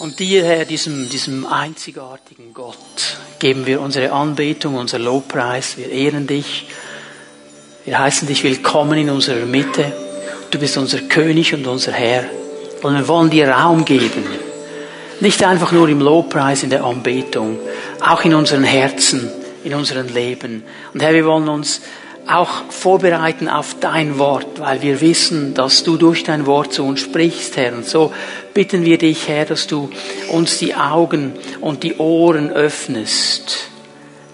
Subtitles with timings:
[0.00, 5.76] Und dir, Herr, diesem, diesem einzigartigen Gott, geben wir unsere Anbetung, unser Lobpreis.
[5.76, 6.66] Wir ehren dich.
[7.84, 9.92] Wir heißen dich willkommen in unserer Mitte.
[10.50, 12.24] Du bist unser König und unser Herr.
[12.82, 14.26] Und wir wollen dir Raum geben.
[15.20, 17.58] Nicht einfach nur im Lobpreis, in der Anbetung,
[18.00, 19.30] auch in unseren Herzen,
[19.62, 20.64] in unserem Leben.
[20.92, 21.82] Und Herr, wir wollen uns
[22.26, 27.00] auch vorbereiten auf dein Wort, weil wir wissen, dass du durch dein Wort zu uns
[27.00, 27.74] sprichst, Herr.
[27.74, 28.12] Und so
[28.54, 29.90] bitten wir dich, Herr, dass du
[30.30, 33.70] uns die Augen und die Ohren öffnest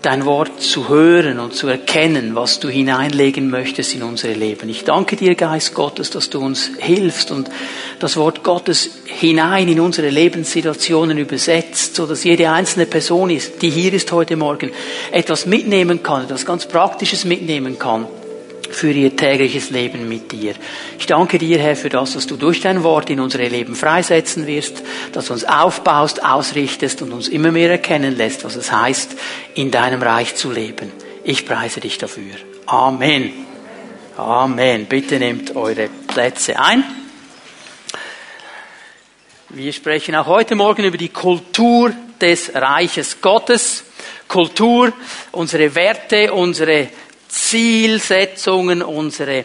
[0.02, 4.68] dein Wort zu hören und zu erkennen, was du hineinlegen möchtest in unsere Leben.
[4.68, 7.50] Ich danke dir, Geist Gottes, dass du uns hilfst und
[7.98, 13.70] das Wort Gottes hinein in unsere Lebenssituationen übersetzt, so dass jede einzelne Person ist, die
[13.70, 14.70] hier ist heute Morgen,
[15.12, 18.06] etwas mitnehmen kann, etwas ganz Praktisches mitnehmen kann
[18.70, 20.54] für ihr tägliches Leben mit dir.
[20.98, 24.46] Ich danke dir, Herr, für das, was du durch dein Wort in unsere Leben freisetzen
[24.46, 29.16] wirst, dass du uns aufbaust, ausrichtest und uns immer mehr erkennen lässt, was es heißt,
[29.54, 30.92] in deinem Reich zu leben.
[31.24, 32.34] Ich preise dich dafür.
[32.66, 33.32] Amen.
[34.16, 34.86] Amen.
[34.86, 36.84] Bitte nehmt eure Plätze ein.
[39.48, 43.84] Wir sprechen auch heute Morgen über die Kultur des Reiches Gottes.
[44.28, 44.92] Kultur,
[45.32, 46.88] unsere Werte, unsere
[47.30, 49.44] Zielsetzungen, unsere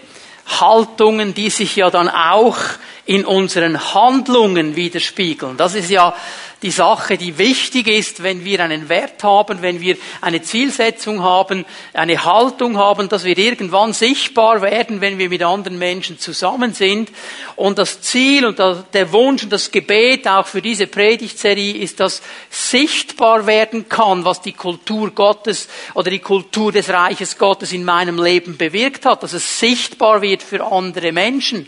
[0.59, 2.57] Haltungen, die sich ja dann auch
[3.05, 5.57] in unseren Handlungen widerspiegeln.
[5.57, 6.13] Das ist ja
[6.61, 11.65] die Sache, die wichtig ist, wenn wir einen Wert haben, wenn wir eine Zielsetzung haben,
[11.93, 17.11] eine Haltung haben, dass wir irgendwann sichtbar werden, wenn wir mit anderen Menschen zusammen sind.
[17.55, 22.21] Und das Ziel und der Wunsch und das Gebet auch für diese Predigtserie ist, dass
[22.49, 28.21] sichtbar werden kann, was die Kultur Gottes oder die Kultur des Reiches Gottes in meinem
[28.21, 31.67] Leben bewirkt hat, dass es sichtbar wird für andere Menschen.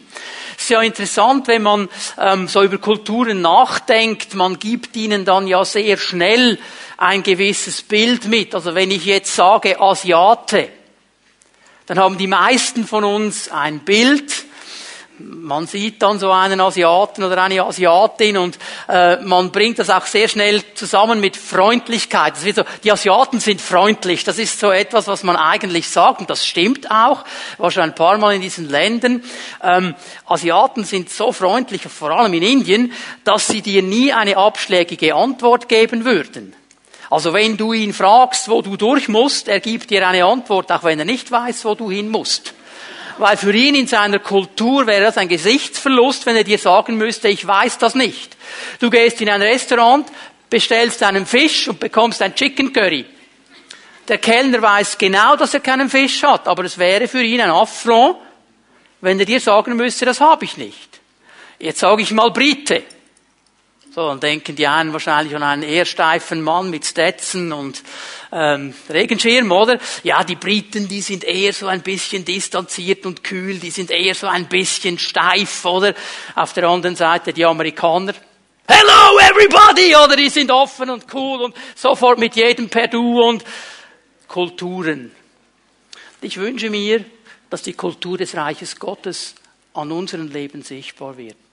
[0.57, 1.87] Es ist ja interessant, wenn man
[2.19, 6.57] ähm, so über Kulturen nachdenkt, man gibt ihnen dann ja sehr schnell
[6.97, 8.55] ein gewisses Bild mit.
[8.55, 10.69] Also wenn ich jetzt sage Asiate,
[11.85, 14.33] dann haben die meisten von uns ein Bild,
[15.19, 18.57] man sieht dann so einen Asiaten oder eine Asiatin und
[18.87, 22.35] äh, man bringt das auch sehr schnell zusammen mit Freundlichkeit.
[22.35, 24.23] Das wird so, die Asiaten sind freundlich.
[24.23, 27.23] Das ist so etwas, was man eigentlich sagt und das stimmt auch.
[27.53, 29.23] Ich war schon ein paar Mal in diesen Ländern.
[29.63, 29.95] Ähm,
[30.25, 35.69] Asiaten sind so freundlich, vor allem in Indien, dass sie dir nie eine abschlägige Antwort
[35.69, 36.53] geben würden.
[37.09, 40.83] Also wenn du ihn fragst, wo du durch musst, er gibt dir eine Antwort, auch
[40.83, 42.53] wenn er nicht weiß, wo du hin musst
[43.19, 47.27] weil für ihn in seiner Kultur wäre das ein Gesichtsverlust, wenn er dir sagen müsste,
[47.29, 48.35] ich weiß das nicht.
[48.79, 50.07] Du gehst in ein Restaurant,
[50.49, 53.05] bestellst einen Fisch und bekommst ein Chicken Curry.
[54.07, 57.49] Der Kellner weiß genau, dass er keinen Fisch hat, aber es wäre für ihn ein
[57.49, 58.17] Affront,
[59.01, 60.99] wenn er dir sagen müsste, das habe ich nicht.
[61.59, 62.83] Jetzt sage ich mal Brite.
[63.97, 67.81] So, dann denken die einen wahrscheinlich an einen eher steifen Mann mit Stetson und
[68.31, 69.79] ähm, Regenschirm, oder?
[70.03, 74.13] Ja, die Briten, die sind eher so ein bisschen distanziert und kühl, die sind eher
[74.13, 75.95] so ein bisschen steif, oder?
[76.35, 78.13] Auf der anderen Seite die Amerikaner.
[78.67, 79.95] Hello everybody!
[79.95, 83.43] Oder die sind offen und cool und sofort mit jedem per Du und
[84.27, 85.11] Kulturen.
[86.21, 87.03] Ich wünsche mir,
[87.49, 89.33] dass die Kultur des Reiches Gottes
[89.73, 91.46] an unserem Leben sichtbar wird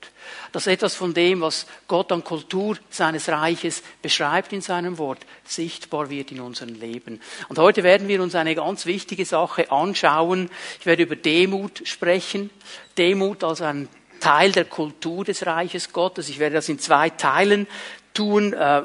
[0.55, 6.11] dass etwas von dem, was Gott an Kultur seines Reiches beschreibt in seinem Wort, sichtbar
[6.11, 7.21] wird in unserem Leben.
[7.49, 10.49] Und heute werden wir uns eine ganz wichtige Sache anschauen.
[10.79, 12.51] Ich werde über Demut sprechen.
[12.97, 13.89] Demut als ein
[14.21, 16.29] Teil der Kultur des Reiches Gottes.
[16.29, 17.67] Ich werde das in zwei Teilen
[18.15, 18.83] tun äh,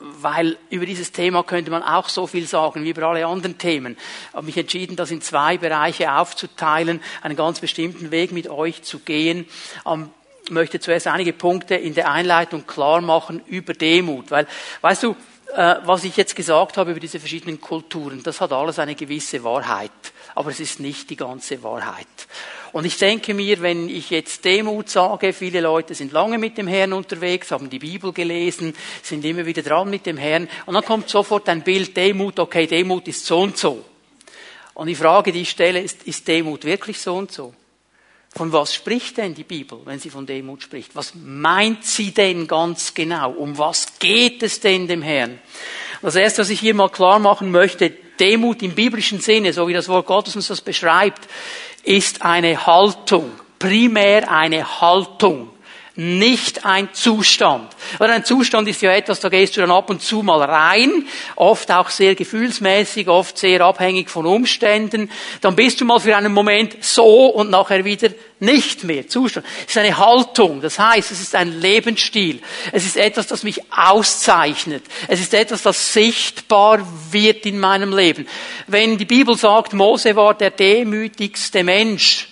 [0.00, 3.96] weil über dieses Thema könnte man auch so viel sagen wie über alle anderen Themen.
[3.96, 8.82] Ich habe mich entschieden, das in zwei Bereiche aufzuteilen, einen ganz bestimmten Weg mit euch
[8.82, 9.46] zu gehen.
[9.84, 10.10] Am
[10.50, 14.46] möchte zuerst einige Punkte in der Einleitung klar machen über Demut, weil,
[14.80, 15.16] weißt du,
[15.54, 19.44] äh, was ich jetzt gesagt habe über diese verschiedenen Kulturen, das hat alles eine gewisse
[19.44, 19.90] Wahrheit,
[20.34, 22.06] aber es ist nicht die ganze Wahrheit.
[22.72, 26.66] Und ich denke mir, wenn ich jetzt Demut sage, viele Leute sind lange mit dem
[26.66, 30.84] Herrn unterwegs, haben die Bibel gelesen, sind immer wieder dran mit dem Herrn, und dann
[30.84, 33.84] kommt sofort ein Bild Demut, okay, Demut ist so und so.
[34.74, 37.54] Und die Frage, die ich stelle, ist, ist Demut wirklich so und so?
[38.34, 40.96] Von was spricht denn die Bibel, wenn sie von Demut spricht?
[40.96, 43.30] Was meint sie denn ganz genau?
[43.30, 45.38] Um was geht es denn dem Herrn?
[46.02, 49.72] Das erste, was ich hier mal klar machen möchte, Demut im biblischen Sinne, so wie
[49.72, 51.28] das Wort Gottes uns das beschreibt,
[51.84, 53.30] ist eine Haltung.
[53.58, 55.50] Primär eine Haltung.
[55.96, 57.70] Nicht ein Zustand.
[57.98, 61.06] Weil ein Zustand ist ja etwas, da gehst du dann ab und zu mal rein,
[61.36, 65.10] oft auch sehr gefühlsmäßig, oft sehr abhängig von Umständen.
[65.40, 68.08] Dann bist du mal für einen Moment so und nachher wieder
[68.40, 69.06] nicht mehr.
[69.06, 69.46] Zustand.
[69.60, 70.60] Es ist eine Haltung.
[70.60, 72.40] Das heißt, es ist ein Lebensstil.
[72.72, 74.82] Es ist etwas, das mich auszeichnet.
[75.06, 76.80] Es ist etwas, das sichtbar
[77.12, 78.26] wird in meinem Leben.
[78.66, 82.28] Wenn die Bibel sagt, Mose war der demütigste Mensch,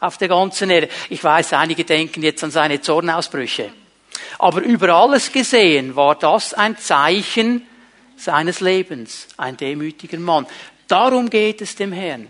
[0.00, 0.88] auf der ganzen Erde.
[1.08, 3.70] Ich weiß, einige denken jetzt an seine Zornausbrüche.
[4.38, 7.66] Aber über alles gesehen war das ein Zeichen
[8.16, 10.46] seines Lebens, ein demütiger Mann.
[10.88, 12.28] Darum geht es dem Herrn.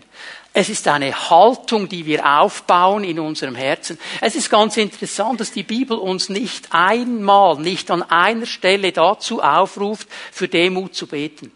[0.53, 3.97] Es ist eine Haltung, die wir aufbauen in unserem Herzen.
[4.19, 9.41] Es ist ganz interessant, dass die Bibel uns nicht einmal, nicht an einer Stelle dazu
[9.41, 11.51] aufruft, für Demut zu beten.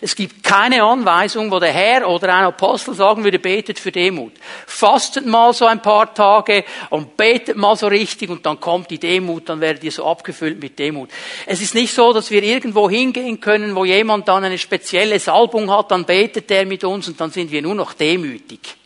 [0.00, 4.32] Es gibt keine Anweisung, wo der Herr oder ein Apostel sagen würde, betet für Demut.
[4.66, 8.98] Fastet mal so ein paar Tage und betet mal so richtig und dann kommt die
[8.98, 11.10] Demut, dann werdet ihr so abgefüllt mit Demut.
[11.46, 15.70] Es ist nicht so, dass wir irgendwo hingehen können, wo jemand dann eine spezielle Salbung
[15.70, 18.76] hat, dann betet der mit uns und dann sind wir nur noch demütig.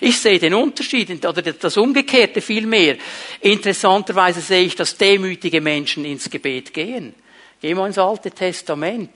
[0.00, 2.96] Ich sehe den Unterschied, oder das Umgekehrte viel mehr.
[3.40, 7.14] Interessanterweise sehe ich, dass demütige Menschen ins Gebet gehen.
[7.60, 9.10] Gehen wir ins Alte Testament.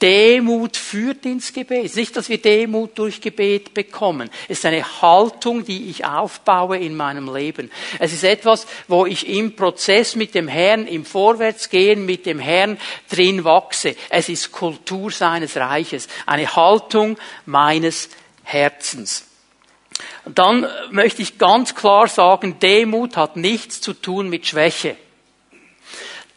[0.00, 1.84] Demut führt ins Gebet.
[1.84, 4.30] Es ist nicht, dass wir Demut durch Gebet bekommen.
[4.48, 7.70] Es ist eine Haltung, die ich aufbaue in meinem Leben.
[7.98, 12.78] Es ist etwas, wo ich im Prozess mit dem Herrn, im Vorwärtsgehen mit dem Herrn
[13.10, 13.96] drin wachse.
[14.08, 16.08] Es ist Kultur seines Reiches.
[16.26, 18.08] Eine Haltung meines
[18.44, 19.26] Herzens.
[20.24, 24.96] Und dann möchte ich ganz klar sagen, Demut hat nichts zu tun mit Schwäche.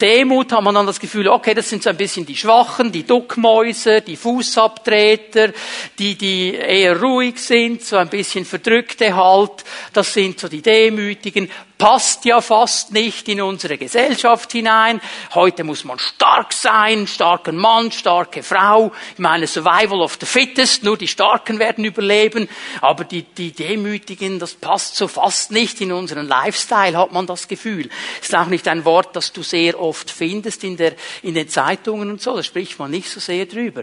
[0.02, 3.04] Demut hat man dann das Gefühl, okay, das sind so ein bisschen die Schwachen, die
[3.04, 5.52] Duckmäuse, die Fußabtreter,
[5.96, 9.64] die, die eher ruhig sind, so ein bisschen verdrückte halt.
[9.92, 11.48] Das sind so die Demütigen
[11.82, 15.00] passt ja fast nicht in unsere Gesellschaft hinein.
[15.34, 18.92] Heute muss man stark sein, starker Mann, starke Frau.
[19.14, 22.48] Ich meine, Survival of the Fittest, nur die Starken werden überleben.
[22.80, 27.48] Aber die, die Demütigen, das passt so fast nicht in unseren Lifestyle, hat man das
[27.48, 27.90] Gefühl.
[28.20, 30.94] Ist auch nicht ein Wort, das du sehr oft findest in, der,
[31.24, 32.36] in den Zeitungen und so.
[32.36, 33.82] Da spricht man nicht so sehr drüber.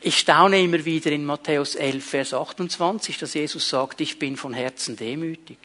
[0.00, 4.54] Ich staune immer wieder in Matthäus 11, Vers 28, dass Jesus sagt, ich bin von
[4.54, 5.58] Herzen demütig.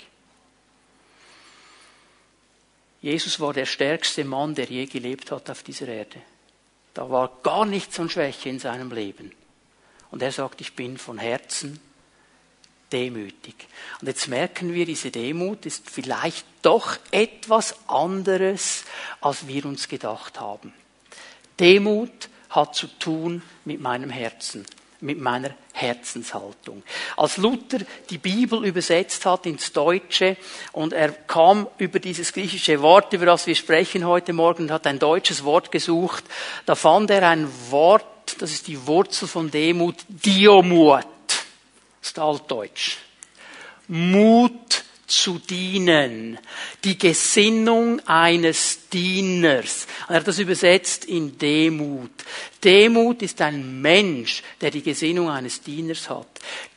[3.06, 6.20] Jesus war der stärkste Mann, der je gelebt hat auf dieser Erde.
[6.96, 9.32] Da war gar nichts an Schwäche in seinem Leben.
[10.10, 11.80] Und er sagt, ich bin von Herzen
[12.92, 13.68] demütig.
[14.02, 18.86] Und jetzt merken wir, diese Demut ist vielleicht doch etwas anderes,
[19.22, 20.74] als wir uns gedacht haben.
[21.60, 24.66] Demut hat zu tun mit meinem Herzen
[25.06, 26.84] mit meiner Herzenshaltung.
[27.18, 27.80] Als Luther
[28.10, 30.38] die Bibel übersetzt hat ins Deutsche
[30.72, 34.88] und er kam über dieses griechische Wort, über das wir sprechen heute Morgen, und hat
[34.88, 36.24] ein deutsches Wort gesucht,
[36.66, 38.06] da fand er ein Wort,
[38.40, 41.06] das ist die Wurzel von Demut, Diomut.
[41.28, 42.98] Das ist altdeutsch.
[43.88, 46.40] Mut zu dienen.
[46.84, 49.88] Die Gesinnung eines Dieners.
[50.08, 52.12] Er hat das übersetzt in Demut.
[52.64, 56.28] Demut ist ein Mensch, der die Gesinnung eines Dieners hat.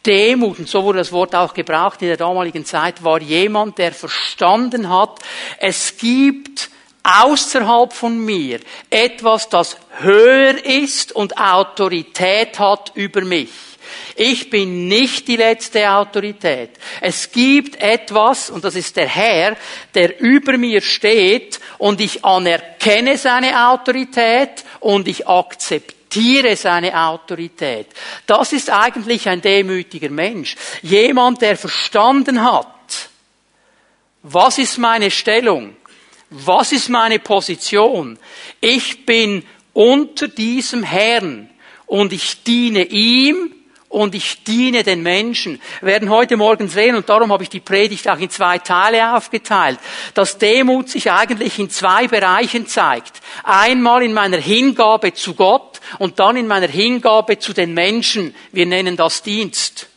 [0.05, 3.93] Demut, und so wurde das Wort auch gebraucht in der damaligen Zeit, war jemand, der
[3.93, 5.21] verstanden hat,
[5.59, 6.71] es gibt
[7.03, 8.61] außerhalb von mir
[8.91, 13.51] etwas, das höher ist und Autorität hat über mich.
[14.17, 16.71] Ich bin nicht die letzte Autorität.
[17.01, 19.57] Es gibt etwas, und das ist der Herr,
[19.95, 27.87] der über mir steht, und ich anerkenne seine Autorität und ich akzeptiere seine Autorität.
[28.27, 30.57] Das ist eigentlich ein demütiger Mensch.
[30.83, 32.67] Jemand, der verstanden hat,
[34.23, 35.77] was ist meine Stellung?
[36.31, 38.19] Was ist meine Position?
[38.61, 41.49] Ich bin unter diesem Herrn
[41.87, 43.55] und ich diene ihm
[43.89, 45.61] und ich diene den Menschen.
[45.81, 49.17] Wir werden heute Morgen sehen, und darum habe ich die Predigt auch in zwei Teile
[49.17, 49.79] aufgeteilt,
[50.15, 53.21] dass Demut sich eigentlich in zwei Bereichen zeigt.
[53.45, 58.35] Einmal in meiner Hingabe zu Gott und dann in meiner Hingabe zu den Menschen.
[58.53, 59.89] Wir nennen das Dienst.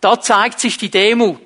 [0.00, 1.40] Da zeigt sich die Demut,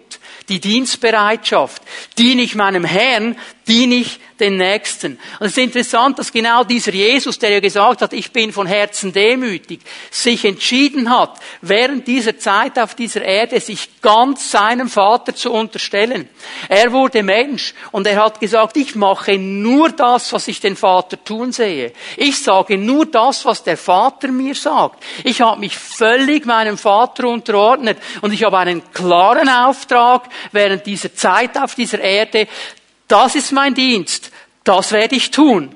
[0.48, 1.82] die Dienstbereitschaft.
[2.18, 5.18] Diene ich meinem Herrn, diene ich den Nächsten.
[5.38, 8.66] Und es ist interessant, dass genau dieser Jesus, der ja gesagt hat, ich bin von
[8.66, 9.80] Herzen demütig,
[10.10, 16.28] sich entschieden hat, während dieser Zeit auf dieser Erde sich ganz seinem Vater zu unterstellen.
[16.68, 21.22] Er wurde Mensch und er hat gesagt, ich mache nur das, was ich den Vater
[21.22, 21.92] tun sehe.
[22.16, 25.02] Ich sage nur das, was der Vater mir sagt.
[25.24, 31.14] Ich habe mich völlig meinem Vater unterordnet und ich habe einen klaren Auftrag während dieser
[31.14, 32.48] Zeit auf dieser Erde,
[33.10, 34.30] das ist mein Dienst,
[34.64, 35.74] das werde ich tun.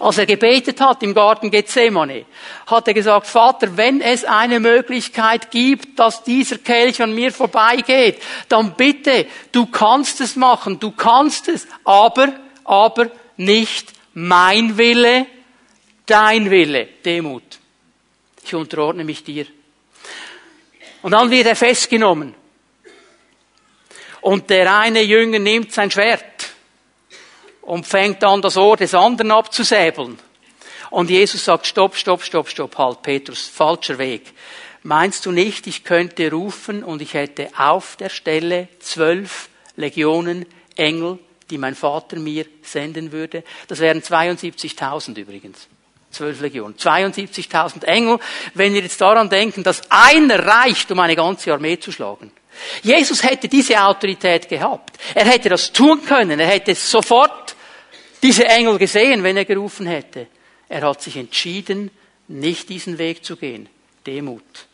[0.00, 2.24] Als er gebetet hat im Garten Gethsemane,
[2.66, 8.20] hat er gesagt, Vater, wenn es eine Möglichkeit gibt, dass dieser Kelch an mir vorbeigeht,
[8.48, 12.32] dann bitte, du kannst es machen, du kannst es, aber,
[12.64, 15.26] aber nicht mein Wille,
[16.06, 17.58] dein Wille, Demut.
[18.44, 19.46] Ich unterordne mich dir.
[21.02, 22.34] Und dann wird er festgenommen.
[24.20, 26.49] Und der eine Jünger nimmt sein Schwert
[27.70, 30.18] und fängt an, das Ohr des anderen abzusäbeln.
[30.90, 34.32] Und Jesus sagt, stopp, stopp, stopp, stopp, halt, Petrus, falscher Weg.
[34.82, 41.20] Meinst du nicht, ich könnte rufen und ich hätte auf der Stelle zwölf Legionen Engel,
[41.48, 43.44] die mein Vater mir senden würde?
[43.68, 45.68] Das wären 72.000 übrigens.
[46.10, 46.76] Zwölf Legionen.
[46.76, 48.18] 72.000 Engel.
[48.54, 52.32] Wenn wir jetzt daran denken, dass einer reicht, um eine ganze Armee zu schlagen.
[52.82, 54.98] Jesus hätte diese Autorität gehabt.
[55.14, 56.40] Er hätte das tun können.
[56.40, 57.39] Er hätte sofort
[58.22, 60.26] diese Engel gesehen, wenn er gerufen hätte.
[60.68, 61.90] Er hat sich entschieden,
[62.28, 63.68] nicht diesen Weg zu gehen.
[64.06, 64.66] Demut.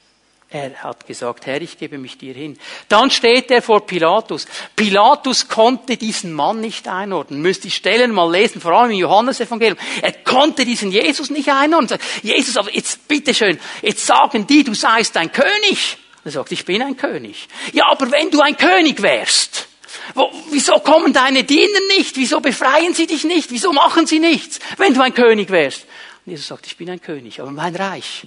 [0.49, 2.57] Er hat gesagt, Herr, ich gebe mich dir hin.
[2.89, 4.47] Dann steht er vor Pilatus.
[4.77, 7.43] Pilatus konnte diesen Mann nicht einordnen.
[7.43, 9.79] Müsst die Stellen mal lesen, vor allem im Johannesevangelium.
[10.03, 11.99] Er konnte diesen Jesus nicht einordnen.
[12.23, 15.99] Jesus, aber jetzt bitteschön, jetzt sagen die, du seist ein König.
[16.25, 17.49] Er sagt, ich bin ein König.
[17.73, 19.67] Ja, aber wenn du ein König wärst,
[20.15, 22.17] wo, wieso kommen deine Diener nicht?
[22.17, 23.51] Wieso befreien sie dich nicht?
[23.51, 25.87] Wieso machen sie nichts, wenn du ein König wärst?
[26.25, 28.27] Und Jesus sagt, ich bin ein König, aber mein Reich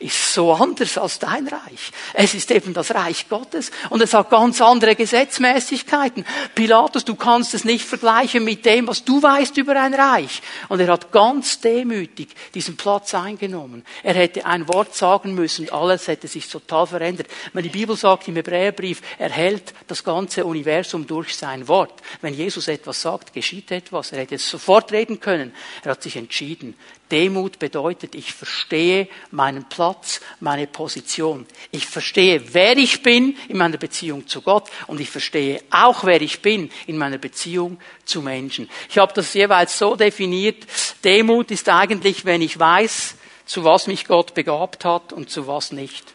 [0.00, 1.90] ist so anders als dein Reich.
[2.14, 6.24] Es ist eben das Reich Gottes und es hat ganz andere Gesetzmäßigkeiten.
[6.54, 10.42] Pilatus, du kannst es nicht vergleichen mit dem, was du weißt über ein Reich.
[10.68, 13.84] Und er hat ganz demütig diesen Platz eingenommen.
[14.02, 17.28] Er hätte ein Wort sagen müssen und alles hätte sich total verändert.
[17.52, 22.02] Wenn die Bibel sagt im Hebräerbrief, er hält das ganze Universum durch sein Wort.
[22.20, 24.12] Wenn Jesus etwas sagt, geschieht etwas.
[24.12, 25.52] Er hätte sofort reden können.
[25.82, 26.74] Er hat sich entschieden,
[27.10, 31.46] Demut bedeutet, ich verstehe meinen Platz, meine Position.
[31.70, 36.20] Ich verstehe, wer ich bin in meiner Beziehung zu Gott und ich verstehe auch, wer
[36.20, 38.68] ich bin in meiner Beziehung zu Menschen.
[38.88, 40.66] Ich habe das jeweils so definiert.
[41.04, 43.14] Demut ist eigentlich, wenn ich weiß,
[43.46, 46.14] zu was mich Gott begabt hat und zu was nicht.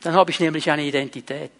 [0.00, 1.52] Dann habe ich nämlich eine Identität.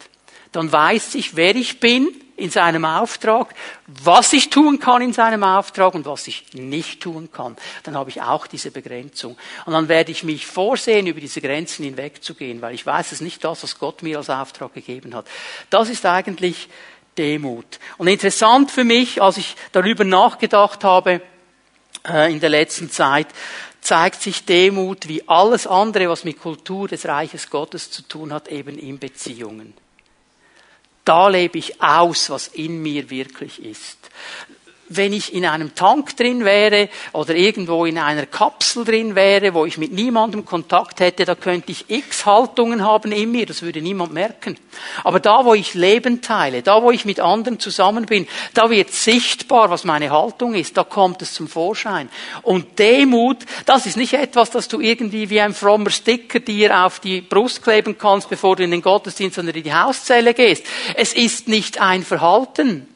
[0.52, 3.52] Dann weiß ich, wer ich bin in seinem Auftrag,
[3.86, 7.56] was ich tun kann in seinem Auftrag und was ich nicht tun kann.
[7.82, 9.36] Dann habe ich auch diese Begrenzung.
[9.66, 13.20] Und dann werde ich mich vorsehen, über diese Grenzen hinwegzugehen, weil ich weiß, es ist
[13.22, 15.26] nicht das, was Gott mir als Auftrag gegeben hat.
[15.68, 16.68] Das ist eigentlich
[17.18, 17.80] Demut.
[17.96, 21.20] Und interessant für mich, als ich darüber nachgedacht habe,
[22.08, 23.26] äh, in der letzten Zeit,
[23.80, 28.46] zeigt sich Demut wie alles andere, was mit Kultur des Reiches Gottes zu tun hat,
[28.48, 29.74] eben in Beziehungen.
[31.08, 33.96] Da lebe ich aus, was in mir wirklich ist
[34.88, 39.66] wenn ich in einem Tank drin wäre oder irgendwo in einer Kapsel drin wäre, wo
[39.66, 43.82] ich mit niemandem Kontakt hätte, da könnte ich x Haltungen haben in mir, das würde
[43.82, 44.58] niemand merken.
[45.04, 48.92] Aber da, wo ich Leben teile, da, wo ich mit anderen zusammen bin, da wird
[48.92, 52.08] sichtbar, was meine Haltung ist, da kommt es zum Vorschein.
[52.42, 57.00] Und Demut, das ist nicht etwas, das du irgendwie wie ein frommer Sticker dir auf
[57.00, 60.64] die Brust kleben kannst, bevor du in den Gottesdienst oder in die Hauszelle gehst.
[60.94, 62.86] Es ist nicht ein Verhalten.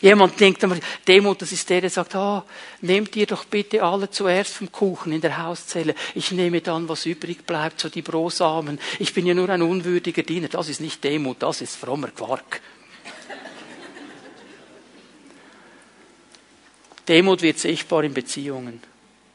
[0.00, 0.76] Jemand denkt immer,
[1.06, 2.42] Demut, das ist der, der sagt, ah, oh,
[2.80, 5.94] nehmt ihr doch bitte alle zuerst vom Kuchen in der Hauszelle.
[6.14, 8.78] Ich nehme dann, was übrig bleibt, so die Brosamen.
[8.98, 10.48] Ich bin ja nur ein unwürdiger Diener.
[10.48, 12.60] Das ist nicht Demut, das ist frommer Quark.
[17.08, 18.80] Demut wird sichtbar in Beziehungen.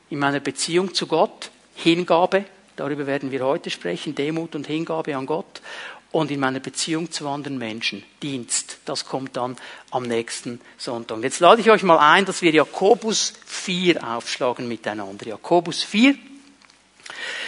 [0.09, 5.25] In meiner Beziehung zu Gott, Hingabe, darüber werden wir heute sprechen, Demut und Hingabe an
[5.25, 5.61] Gott
[6.11, 8.03] und in meiner Beziehung zu anderen Menschen.
[8.21, 9.55] Dienst, das kommt dann
[9.91, 11.23] am nächsten Sonntag.
[11.23, 15.27] Jetzt lade ich euch mal ein, dass wir Jakobus 4 aufschlagen miteinander.
[15.27, 16.15] Jakobus 4.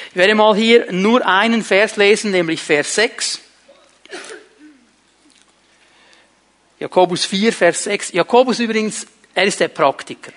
[0.10, 3.40] Ich werde mal hier nur einen Vers lesen, nämlich Vers 6.
[6.80, 8.12] Jakobus 4, Vers 6.
[8.14, 10.32] Jakobus übrigens, er ist der Praktiker.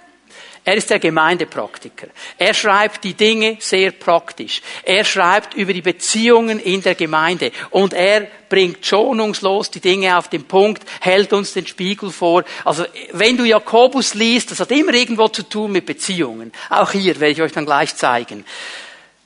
[0.66, 2.08] Er ist der Gemeindepraktiker.
[2.38, 4.60] Er schreibt die Dinge sehr praktisch.
[4.82, 7.52] Er schreibt über die Beziehungen in der Gemeinde.
[7.70, 12.42] Und er bringt schonungslos die Dinge auf den Punkt, hält uns den Spiegel vor.
[12.64, 16.50] Also, wenn du Jakobus liest, das hat immer irgendwo zu tun mit Beziehungen.
[16.68, 18.44] Auch hier werde ich euch dann gleich zeigen.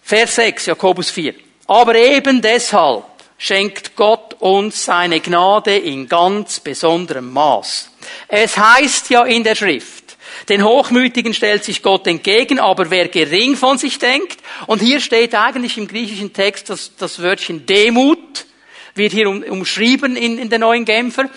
[0.02, 1.32] Vers 6, Jakobus 4.
[1.68, 3.04] Aber eben deshalb
[3.38, 7.88] schenkt Gott uns seine Gnade in ganz besonderem Maß.
[8.28, 10.09] Es heißt ja in der Schrift,
[10.48, 15.34] den Hochmütigen stellt sich Gott entgegen, aber wer gering von sich denkt, und hier steht
[15.34, 18.46] eigentlich im griechischen Text das, das Wörtchen Demut,
[18.94, 21.30] wird hier um, umschrieben in, in der neuen Genfer.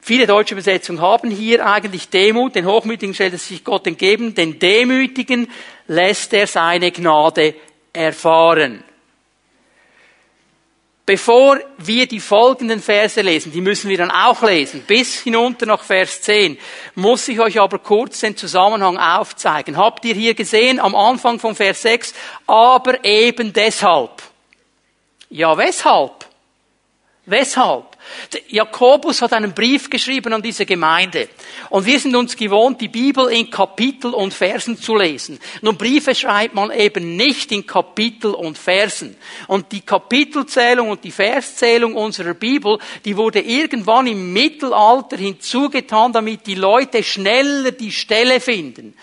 [0.00, 4.58] Viele deutsche Übersetzungen haben hier eigentlich Demut, den Hochmütigen stellt es sich Gott entgegen, den
[4.58, 5.48] Demütigen
[5.86, 7.54] lässt er seine Gnade
[7.92, 8.82] erfahren.
[11.10, 15.82] Bevor wir die folgenden Verse lesen, die müssen wir dann auch lesen, bis hinunter nach
[15.82, 16.56] Vers 10,
[16.94, 19.76] muss ich euch aber kurz den Zusammenhang aufzeigen.
[19.76, 22.14] Habt ihr hier gesehen am Anfang von Vers 6,
[22.46, 24.22] aber eben deshalb.
[25.30, 26.26] Ja, weshalb?
[27.26, 27.89] Weshalb?
[28.48, 31.28] Jakobus hat einen Brief geschrieben an diese Gemeinde.
[31.70, 35.38] Und wir sind uns gewohnt, die Bibel in Kapitel und Versen zu lesen.
[35.62, 39.16] Nun, Briefe schreibt man eben nicht in Kapitel und Versen.
[39.46, 46.46] Und die Kapitelzählung und die Verszählung unserer Bibel, die wurde irgendwann im Mittelalter hinzugetan, damit
[46.46, 48.94] die Leute schneller die Stelle finden.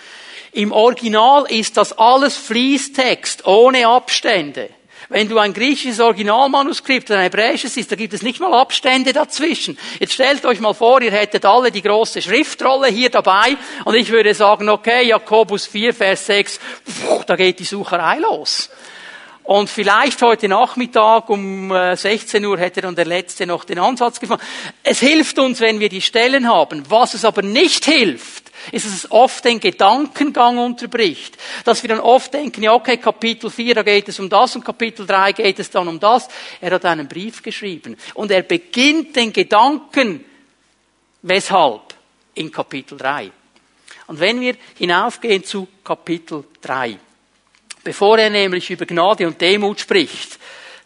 [0.54, 4.70] Im Original ist das alles Fließtext, ohne Abstände.
[5.10, 9.14] Wenn du ein griechisches Originalmanuskript oder ein hebräisches siehst, da gibt es nicht mal Abstände
[9.14, 9.78] dazwischen.
[10.00, 14.12] Jetzt stellt euch mal vor, ihr hättet alle die große Schriftrolle hier dabei und ich
[14.12, 18.70] würde sagen, okay, Jakobus 4, Vers 6, pff, da geht die Sucherei los.
[19.44, 24.20] Und vielleicht heute Nachmittag um 16 äh, Uhr hätte dann der Letzte noch den Ansatz
[24.20, 24.44] gefunden.
[24.84, 26.84] Es hilft uns, wenn wir die Stellen haben.
[26.90, 31.38] Was es aber nicht hilft, ist, dass es oft den Gedankengang unterbricht.
[31.64, 34.66] Dass wir dann oft denken, ja okay, Kapitel 4, da geht es um das und
[34.66, 36.28] Kapitel 3 geht es dann um das.
[36.62, 40.24] Er hat einen Brief geschrieben und er beginnt den Gedanken,
[41.22, 41.94] weshalb,
[42.36, 43.32] in Kapitel 3.
[44.08, 46.98] Und wenn wir hinaufgehen zu Kapitel 3,
[47.84, 50.40] bevor er nämlich über Gnade und Demut spricht,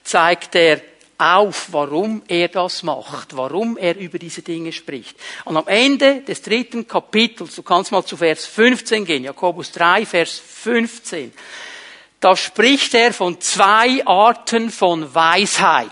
[0.03, 0.81] zeigt er
[1.21, 5.15] auf, warum er das macht, warum er über diese Dinge spricht.
[5.45, 10.05] Und am Ende des dritten Kapitels, du kannst mal zu Vers 15 gehen, Jakobus 3,
[10.05, 11.31] Vers 15,
[12.19, 15.91] da spricht er von zwei Arten von Weisheit.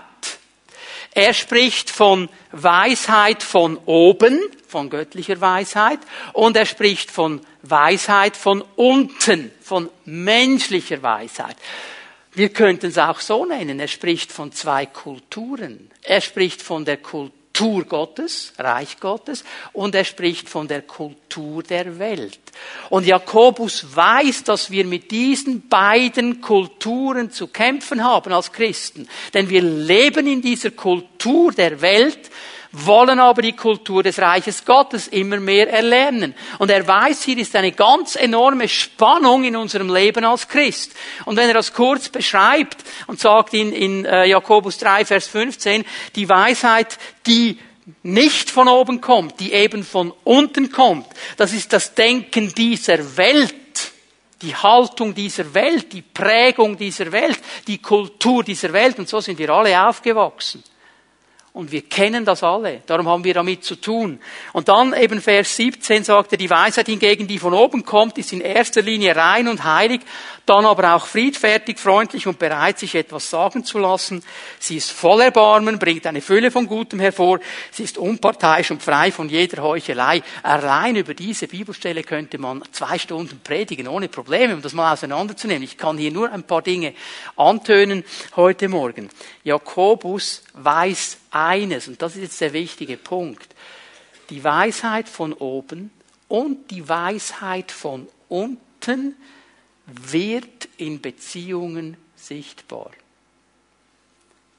[1.12, 5.98] Er spricht von Weisheit von oben, von göttlicher Weisheit,
[6.32, 11.56] und er spricht von Weisheit von unten, von menschlicher Weisheit.
[12.32, 13.80] Wir könnten es auch so nennen.
[13.80, 15.90] Er spricht von zwei Kulturen.
[16.02, 21.98] Er spricht von der Kultur Gottes, Reich Gottes, und er spricht von der Kultur der
[21.98, 22.38] Welt.
[22.88, 29.08] Und Jakobus weiß, dass wir mit diesen beiden Kulturen zu kämpfen haben als Christen.
[29.34, 32.30] Denn wir leben in dieser Kultur der Welt,
[32.72, 36.34] wollen aber die Kultur des Reiches Gottes immer mehr erlernen.
[36.58, 40.92] Und er weiß, hier ist eine ganz enorme Spannung in unserem Leben als Christ.
[41.24, 45.84] Und wenn er das kurz beschreibt und sagt in, in äh, Jakobus 3, Vers 15,
[46.14, 47.58] die Weisheit, die
[48.02, 51.06] nicht von oben kommt, die eben von unten kommt,
[51.36, 53.54] das ist das Denken dieser Welt
[54.42, 58.98] die Haltung dieser Welt, die Prägung dieser Welt, die Kultur dieser Welt.
[58.98, 60.64] Und so sind wir alle aufgewachsen.
[61.52, 62.80] Und wir kennen das alle.
[62.86, 64.20] Darum haben wir damit zu tun.
[64.52, 68.32] Und dann eben Vers 17 sagt er, die Weisheit hingegen, die von oben kommt, ist
[68.32, 70.02] in erster Linie rein und heilig,
[70.46, 74.22] dann aber auch friedfertig, freundlich und bereit, sich etwas sagen zu lassen.
[74.60, 77.40] Sie ist voll Erbarmen, bringt eine Fülle von Gutem hervor.
[77.72, 80.22] Sie ist unparteiisch und frei von jeder Heuchelei.
[80.44, 85.64] Allein über diese Bibelstelle könnte man zwei Stunden predigen, ohne Probleme, um das mal auseinanderzunehmen.
[85.64, 86.94] Ich kann hier nur ein paar Dinge
[87.36, 88.04] antönen
[88.36, 89.08] heute Morgen.
[89.42, 93.54] Jakobus weiß eines, und das ist jetzt der wichtige Punkt.
[94.30, 95.90] Die Weisheit von oben
[96.28, 99.16] und die Weisheit von unten
[99.86, 102.90] wird in Beziehungen sichtbar.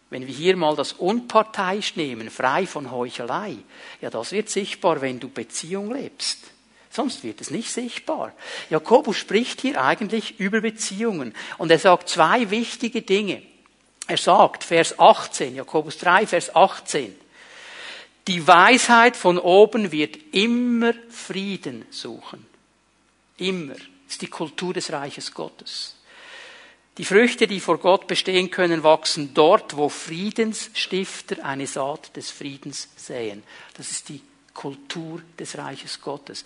[0.09, 3.55] Wenn wir hier mal das unparteiisch nehmen, frei von Heuchelei,
[4.01, 6.51] ja, das wird sichtbar, wenn du Beziehung lebst.
[6.89, 8.33] Sonst wird es nicht sichtbar.
[8.69, 13.41] Jakobus spricht hier eigentlich über Beziehungen und er sagt zwei wichtige Dinge.
[14.11, 17.15] Er sagt, Vers 18, Jakobus 3, Vers 18,
[18.27, 22.45] die Weisheit von oben wird immer Frieden suchen.
[23.37, 23.75] Immer
[24.09, 25.95] ist die Kultur des Reiches Gottes.
[26.97, 32.89] Die Früchte, die vor Gott bestehen können, wachsen dort, wo Friedensstifter eine Saat des Friedens
[32.97, 33.43] säen.
[33.77, 34.21] Das ist die
[34.53, 36.43] Kultur des Reiches Gottes.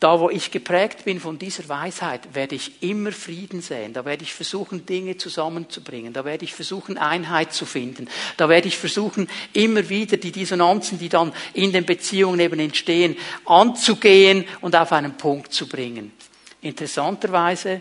[0.00, 3.92] Da, wo ich geprägt bin von dieser Weisheit, werde ich immer Frieden sehen.
[3.92, 6.12] Da werde ich versuchen, Dinge zusammenzubringen.
[6.12, 8.08] Da werde ich versuchen, Einheit zu finden.
[8.36, 13.16] Da werde ich versuchen, immer wieder die Dissonanzen, die dann in den Beziehungen eben entstehen,
[13.44, 16.12] anzugehen und auf einen Punkt zu bringen.
[16.60, 17.80] Interessanterweise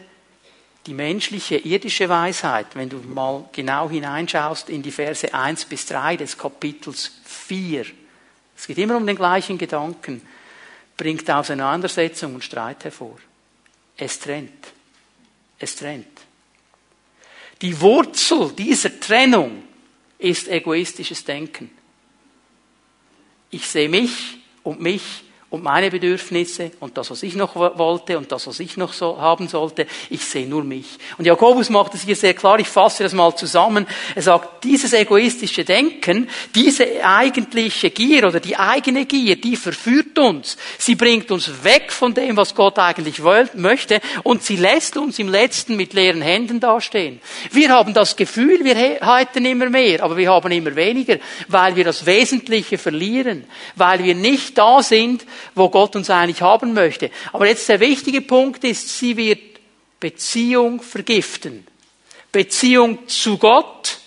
[0.88, 6.18] die menschliche, irdische Weisheit, wenn du mal genau hineinschaust in die Verse 1 bis 3
[6.18, 7.86] des Kapitels 4,
[8.56, 10.22] es geht immer um den gleichen Gedanken,
[10.98, 13.18] bringt Auseinandersetzung und Streit hervor.
[13.96, 14.74] Es trennt.
[15.60, 16.08] Es trennt.
[17.62, 19.64] Die Wurzel dieser Trennung
[20.18, 21.72] ist egoistisches Denken.
[23.50, 28.30] Ich sehe mich und mich und meine Bedürfnisse und das, was ich noch wollte und
[28.34, 29.88] das, was ich noch so haben sollte.
[30.10, 30.88] Ich sehe nur mich.
[31.18, 32.60] Und Jakobus macht es hier sehr klar.
[32.60, 33.88] Ich fasse das mal zusammen.
[34.14, 40.58] Er sagt, dieses egoistische Denken, diese eigentliche Gier oder die eigene Gier, die verführt uns.
[40.78, 43.22] Sie bringt uns weg von dem, was Gott eigentlich
[43.54, 47.22] möchte und sie lässt uns im Letzten mit leeren Händen dastehen.
[47.52, 51.86] Wir haben das Gefühl, wir hätten immer mehr, aber wir haben immer weniger, weil wir
[51.86, 53.46] das Wesentliche verlieren,
[53.78, 55.26] weil wir nicht da sind,
[55.56, 57.12] wo Gott uns eigentlich haben möchte.
[57.34, 59.40] Aber jetzt der wichtige Punkt ist, sie wird
[60.00, 61.66] Beziehung vergiften.
[62.32, 64.00] Beziehung zu Gott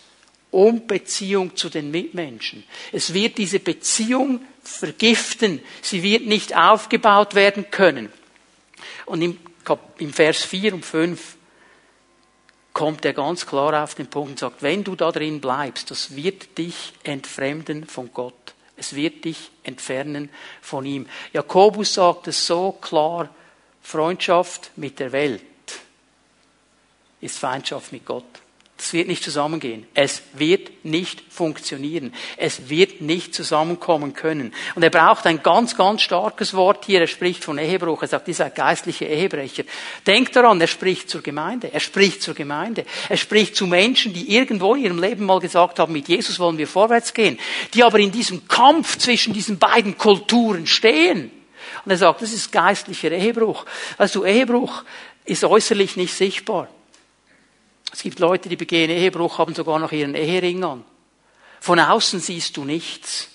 [0.51, 2.64] und Beziehung zu den Mitmenschen.
[2.93, 5.61] Es wird diese Beziehung vergiften.
[5.83, 8.11] Sie wird nicht aufgebaut werden können.
[9.07, 11.37] Und im, Vers 4 und 5
[12.73, 16.14] kommt er ganz klar auf den Punkt und sagt, wenn du da drin bleibst, das
[16.14, 18.55] wird dich entfremden von Gott.
[18.81, 20.31] Es wird dich entfernen
[20.62, 21.07] von ihm.
[21.35, 23.29] Jakobus sagt es so klar,
[23.83, 25.43] Freundschaft mit der Welt
[27.21, 28.25] ist Feindschaft mit Gott.
[28.81, 29.87] Das wird nicht zusammengehen.
[29.93, 32.14] Es wird nicht funktionieren.
[32.38, 34.55] Es wird nicht zusammenkommen können.
[34.75, 37.03] Und er braucht ein ganz, ganz starkes Wort hier.
[37.03, 38.01] Er spricht von Ehebruch.
[38.01, 39.64] Er sagt, dieser geistliche Ehebrecher.
[40.07, 41.71] Denkt daran, er spricht zur Gemeinde.
[41.71, 42.87] Er spricht zur Gemeinde.
[43.11, 46.57] Er spricht zu Menschen, die irgendwo in ihrem Leben mal gesagt haben, mit Jesus wollen
[46.57, 47.38] wir vorwärts gehen.
[47.75, 51.31] Die aber in diesem Kampf zwischen diesen beiden Kulturen stehen.
[51.85, 53.66] Und er sagt, das ist geistlicher Ehebruch.
[53.99, 54.85] Also Ehebruch
[55.27, 56.69] ist äußerlich nicht sichtbar.
[58.01, 60.85] Es gibt Leute, die begehen Ehebruch, haben sogar noch ihren Ehering an.
[61.61, 63.29] Von außen siehst du nichts,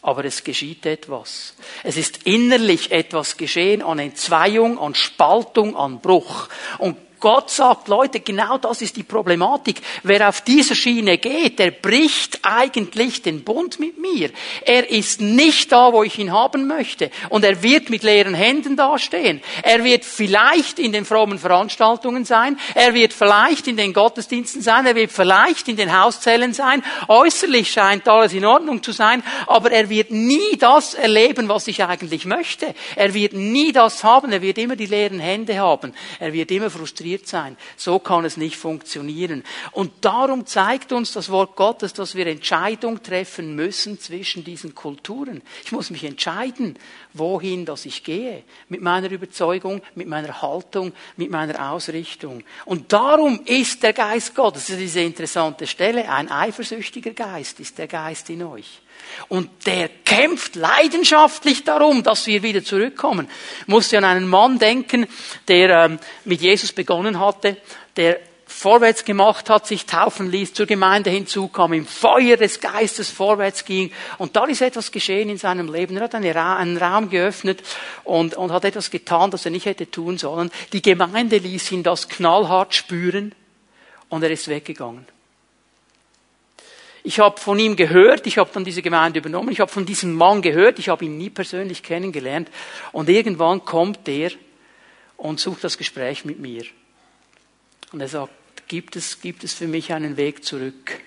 [0.00, 1.52] aber es geschieht etwas.
[1.82, 6.48] Es ist innerlich etwas geschehen an Entzweiung, an Spaltung, an Bruch.
[6.78, 9.80] Und Gott sagt, Leute, genau das ist die Problematik.
[10.04, 14.30] Wer auf dieser Schiene geht, der bricht eigentlich den Bund mit mir.
[14.64, 17.10] Er ist nicht da, wo ich ihn haben möchte.
[17.30, 19.42] Und er wird mit leeren Händen dastehen.
[19.64, 22.60] Er wird vielleicht in den frommen Veranstaltungen sein.
[22.76, 24.86] Er wird vielleicht in den Gottesdiensten sein.
[24.86, 26.84] Er wird vielleicht in den Hauszellen sein.
[27.08, 29.24] Äußerlich scheint alles in Ordnung zu sein.
[29.48, 32.72] Aber er wird nie das erleben, was ich eigentlich möchte.
[32.94, 34.30] Er wird nie das haben.
[34.30, 35.92] Er wird immer die leeren Hände haben.
[36.20, 37.56] Er wird immer frustriert frustriert sein.
[37.76, 39.42] So kann es nicht funktionieren.
[39.72, 45.42] Und darum zeigt uns das Wort Gottes, dass wir Entscheidung treffen müssen zwischen diesen Kulturen.
[45.64, 46.78] Ich muss mich entscheiden,
[47.12, 48.44] wohin dass ich gehe.
[48.68, 52.42] Mit meiner Überzeugung, mit meiner Haltung, mit meiner Ausrichtung.
[52.64, 57.78] Und darum ist der Geist Gottes, das ist diese interessante Stelle, ein eifersüchtiger Geist ist
[57.78, 58.80] der Geist in euch.
[59.28, 63.28] Und der kämpft leidenschaftlich darum, dass wir wieder zurückkommen.
[63.60, 65.06] Ich musste an einen Mann denken,
[65.48, 67.56] der ähm, mit Jesus begonnen hatte,
[67.96, 73.64] der vorwärts gemacht hat, sich taufen ließ, zur Gemeinde hinzukam, im Feuer des Geistes vorwärts
[73.64, 73.92] ging.
[74.18, 75.96] Und da ist etwas geschehen in seinem Leben.
[75.96, 77.62] Er hat einen Raum geöffnet
[78.04, 80.50] und, und hat etwas getan, das er nicht hätte tun sollen.
[80.72, 83.34] Die Gemeinde ließ ihn das knallhart spüren
[84.08, 85.06] und er ist weggegangen.
[87.06, 90.12] Ich habe von ihm gehört, ich habe dann diese Gemeinde übernommen, ich habe von diesem
[90.12, 92.50] Mann gehört, ich habe ihn nie persönlich kennengelernt.
[92.90, 94.32] Und irgendwann kommt der
[95.16, 96.64] und sucht das Gespräch mit mir.
[97.92, 98.32] Und er sagt,
[98.66, 101.00] gibt es, gibt es für mich einen Weg zurück?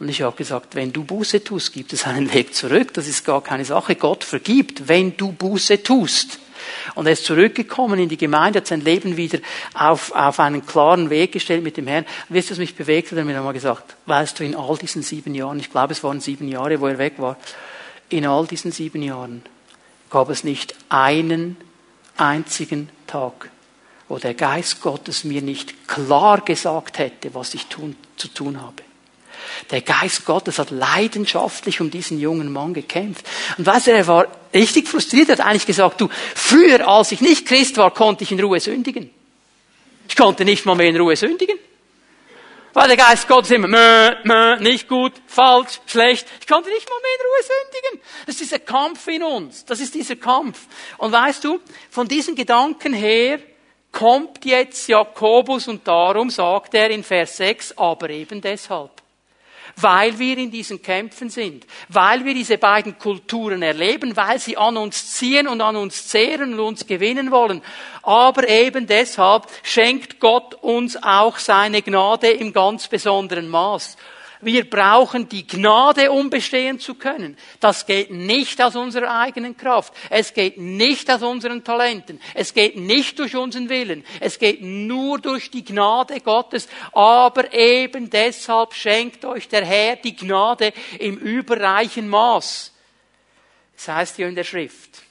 [0.00, 2.92] Und ich habe gesagt, wenn du Buße tust, gibt es einen Weg zurück.
[2.94, 3.94] Das ist gar keine Sache.
[3.94, 6.40] Gott vergibt, wenn du Buße tust.
[6.94, 9.38] Und er ist zurückgekommen in die Gemeinde, hat sein Leben wieder
[9.74, 12.06] auf, auf einen klaren Weg gestellt mit dem Herrn.
[12.28, 13.18] Wisst ihr, was mich bewegt hat?
[13.18, 16.02] Er hat mir einmal gesagt, weißt du, in all diesen sieben Jahren, ich glaube, es
[16.04, 17.36] waren sieben Jahre, wo er weg war,
[18.08, 19.42] in all diesen sieben Jahren
[20.10, 21.56] gab es nicht einen
[22.16, 23.50] einzigen Tag,
[24.08, 28.87] wo der Geist Gottes mir nicht klar gesagt hätte, was ich tun, zu tun habe.
[29.70, 33.26] Der Geist Gottes hat leidenschaftlich um diesen jungen Mann gekämpft.
[33.56, 37.20] Und weißt du, er war richtig frustriert, er hat eigentlich gesagt, du, früher, als ich
[37.20, 39.10] nicht Christ war, konnte ich in Ruhe sündigen.
[40.08, 41.58] Ich konnte nicht mal mehr in Ruhe sündigen.
[42.74, 46.26] Weil der Geist Gottes immer, mö, mö, nicht gut, falsch, schlecht.
[46.40, 48.08] Ich konnte nicht mal mehr in Ruhe sündigen.
[48.26, 49.64] Das ist dieser Kampf in uns.
[49.64, 50.66] Das ist dieser Kampf.
[50.98, 53.40] Und weißt du, von diesen Gedanken her
[53.90, 58.97] kommt jetzt Jakobus und darum sagt er in Vers 6, aber eben deshalb
[59.82, 64.76] weil wir in diesen Kämpfen sind, weil wir diese beiden Kulturen erleben, weil sie an
[64.76, 67.62] uns ziehen und an uns zehren und uns gewinnen wollen.
[68.02, 73.96] Aber eben deshalb schenkt Gott uns auch seine Gnade im ganz besonderen Maß.
[74.40, 77.36] Wir brauchen die Gnade, um bestehen zu können.
[77.58, 79.92] Das geht nicht aus unserer eigenen Kraft.
[80.10, 82.20] Es geht nicht aus unseren Talenten.
[82.34, 84.04] Es geht nicht durch unseren Willen.
[84.20, 86.68] Es geht nur durch die Gnade Gottes.
[86.92, 92.72] Aber eben deshalb schenkt euch der Herr die Gnade im überreichen Maß.
[93.76, 95.02] Es heißt hier in der Schrift,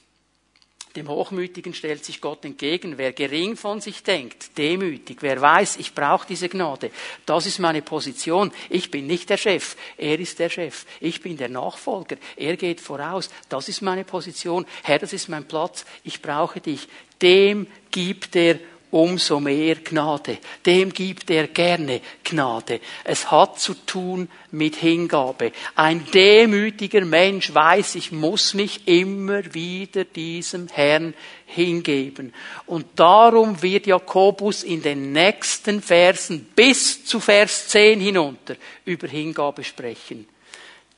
[0.98, 2.98] dem Hochmütigen stellt sich Gott entgegen.
[2.98, 6.90] Wer gering von sich denkt, demütig, wer weiß, ich brauche diese Gnade,
[7.24, 8.52] das ist meine Position.
[8.68, 10.84] Ich bin nicht der Chef, er ist der Chef.
[11.00, 13.30] Ich bin der Nachfolger, er geht voraus.
[13.48, 14.66] Das ist meine Position.
[14.82, 15.84] Herr, das ist mein Platz.
[16.04, 16.88] Ich brauche dich.
[17.22, 18.58] Dem gibt er
[18.90, 20.38] umso mehr Gnade.
[20.64, 22.80] Dem gibt er gerne Gnade.
[23.04, 25.52] Es hat zu tun mit Hingabe.
[25.74, 31.14] Ein demütiger Mensch weiß, ich muss mich immer wieder diesem Herrn
[31.46, 32.32] hingeben.
[32.66, 39.64] Und darum wird Jakobus in den nächsten Versen bis zu Vers 10 hinunter über Hingabe
[39.64, 40.26] sprechen.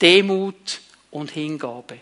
[0.00, 1.98] Demut und Hingabe.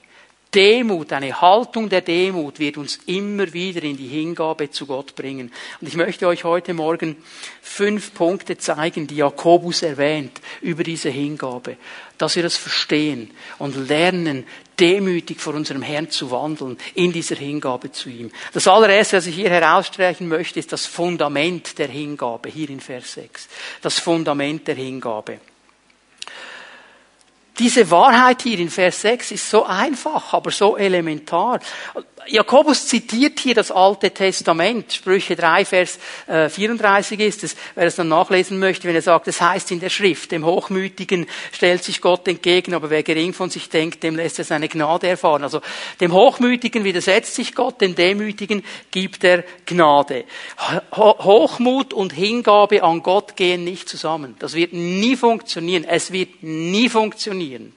[0.54, 5.52] Demut, eine Haltung der Demut wird uns immer wieder in die Hingabe zu Gott bringen.
[5.80, 7.16] Und ich möchte euch heute Morgen
[7.60, 11.76] fünf Punkte zeigen, die Jakobus erwähnt über diese Hingabe,
[12.16, 14.46] dass wir das verstehen und lernen,
[14.80, 18.30] demütig vor unserem Herrn zu wandeln, in dieser Hingabe zu ihm.
[18.52, 23.14] Das allererste, was ich hier herausstreichen möchte, ist das Fundament der Hingabe, hier in Vers
[23.14, 23.48] 6.
[23.82, 25.40] Das Fundament der Hingabe.
[27.58, 31.58] Diese Wahrheit hier in Vers 6 ist so einfach, aber so elementar.
[32.28, 34.92] Jakobus zitiert hier das Alte Testament.
[34.92, 39.28] Sprüche 3, Vers 34 äh, ist es, wer es dann nachlesen möchte, wenn er sagt,
[39.28, 43.50] es heißt in der Schrift, dem Hochmütigen stellt sich Gott entgegen, aber wer gering von
[43.50, 45.42] sich denkt, dem lässt er seine Gnade erfahren.
[45.42, 45.60] Also
[46.00, 50.24] dem Hochmütigen widersetzt sich Gott, dem Demütigen gibt er Gnade.
[50.94, 54.36] Hochmut und Hingabe an Gott gehen nicht zusammen.
[54.38, 55.84] Das wird nie funktionieren.
[55.84, 57.74] Es wird nie funktionieren.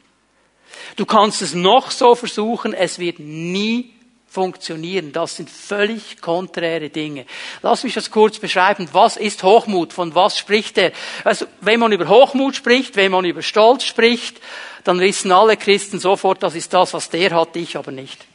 [0.95, 3.93] Du kannst es noch so versuchen, es wird nie
[4.31, 5.11] funktionieren.
[5.11, 7.25] Das sind völlig konträre Dinge.
[7.61, 8.87] Lass mich das kurz beschreiben.
[8.93, 9.91] Was ist Hochmut?
[9.91, 10.93] Von was spricht er?
[11.25, 14.39] Also, wenn man über Hochmut spricht, wenn man über Stolz spricht,
[14.85, 18.25] dann wissen alle Christen sofort, das ist das, was der hat, ich aber nicht.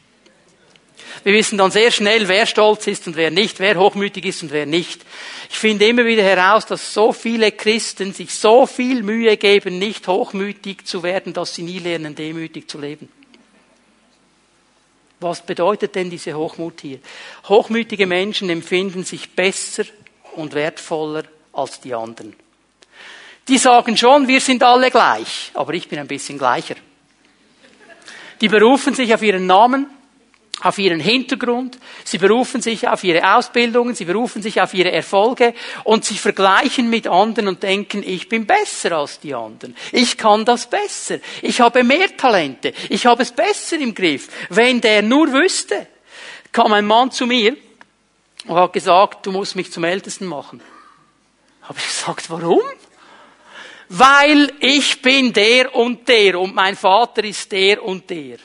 [1.23, 4.51] Wir wissen dann sehr schnell, wer stolz ist und wer nicht, wer hochmütig ist und
[4.51, 5.01] wer nicht.
[5.49, 10.07] Ich finde immer wieder heraus, dass so viele Christen sich so viel Mühe geben, nicht
[10.07, 13.09] hochmütig zu werden, dass sie nie lernen, demütig zu leben.
[15.19, 16.99] Was bedeutet denn diese Hochmut hier?
[17.47, 19.85] Hochmütige Menschen empfinden sich besser
[20.35, 22.35] und wertvoller als die anderen.
[23.47, 26.75] Die sagen schon, wir sind alle gleich, aber ich bin ein bisschen gleicher.
[28.41, 29.87] Die berufen sich auf ihren Namen,
[30.61, 35.53] auf ihren Hintergrund, sie berufen sich auf ihre Ausbildungen, sie berufen sich auf ihre Erfolge
[35.83, 39.75] und sie vergleichen mit anderen und denken, ich bin besser als die anderen.
[39.91, 41.19] Ich kann das besser.
[41.43, 42.73] Ich habe mehr Talente.
[42.89, 44.29] Ich habe es besser im Griff.
[44.49, 45.87] Wenn der nur wüsste,
[46.51, 47.55] kam ein Mann zu mir
[48.47, 50.61] und hat gesagt, du musst mich zum Ältesten machen.
[51.61, 52.61] Habe ich gesagt, warum?
[53.89, 58.37] Weil ich bin der und der und mein Vater ist der und der.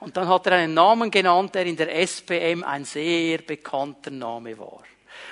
[0.00, 4.58] Und dann hat er einen Namen genannt, der in der SPM ein sehr bekannter Name
[4.58, 4.82] war.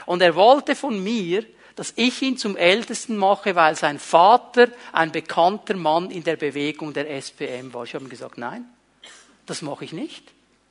[0.06, 5.12] Und er wollte von mir, dass ich ihn zum Ältesten mache, weil sein Vater ein
[5.12, 7.84] bekannter Mann in der Bewegung der SPM war.
[7.84, 8.64] Ich habe ihm gesagt, nein,
[9.46, 10.24] das mache ich nicht.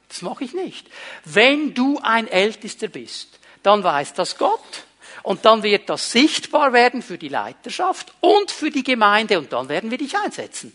[0.10, 0.88] Das mache ich nicht.
[1.26, 4.84] Wenn du ein Ältester bist, dann weiß das Gott.
[5.24, 9.68] Und dann wird das sichtbar werden für die Leiterschaft und für die Gemeinde und dann
[9.68, 10.74] werden wir dich einsetzen.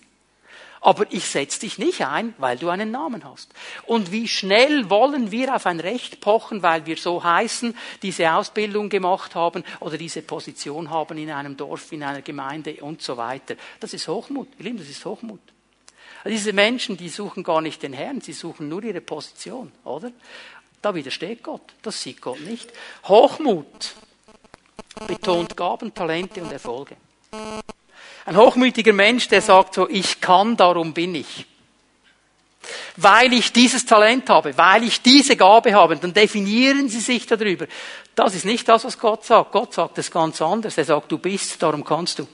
[0.84, 3.54] Aber ich setze dich nicht ein, weil du einen Namen hast.
[3.86, 8.88] Und wie schnell wollen wir auf ein Recht pochen, weil wir so heißen, diese Ausbildung
[8.88, 13.54] gemacht haben oder diese Position haben in einem Dorf, in einer Gemeinde und so weiter.
[13.78, 14.48] Das ist Hochmut.
[14.58, 15.40] Ihr Lieben, das ist Hochmut.
[16.24, 20.10] Also diese Menschen, die suchen gar nicht den Herrn, sie suchen nur ihre Position, oder?
[20.80, 21.62] Da widersteht Gott.
[21.82, 22.72] Das sieht Gott nicht.
[23.04, 23.94] Hochmut
[25.06, 26.96] betont Gaben, Talente und Erfolge.
[28.24, 31.46] Ein hochmütiger Mensch, der sagt so, ich kann, darum bin ich.
[32.96, 37.66] Weil ich dieses Talent habe, weil ich diese Gabe habe, dann definieren sie sich darüber.
[38.14, 39.52] Das ist nicht das, was Gott sagt.
[39.52, 40.78] Gott sagt es ganz anders.
[40.78, 42.28] Er sagt, du bist, darum kannst du.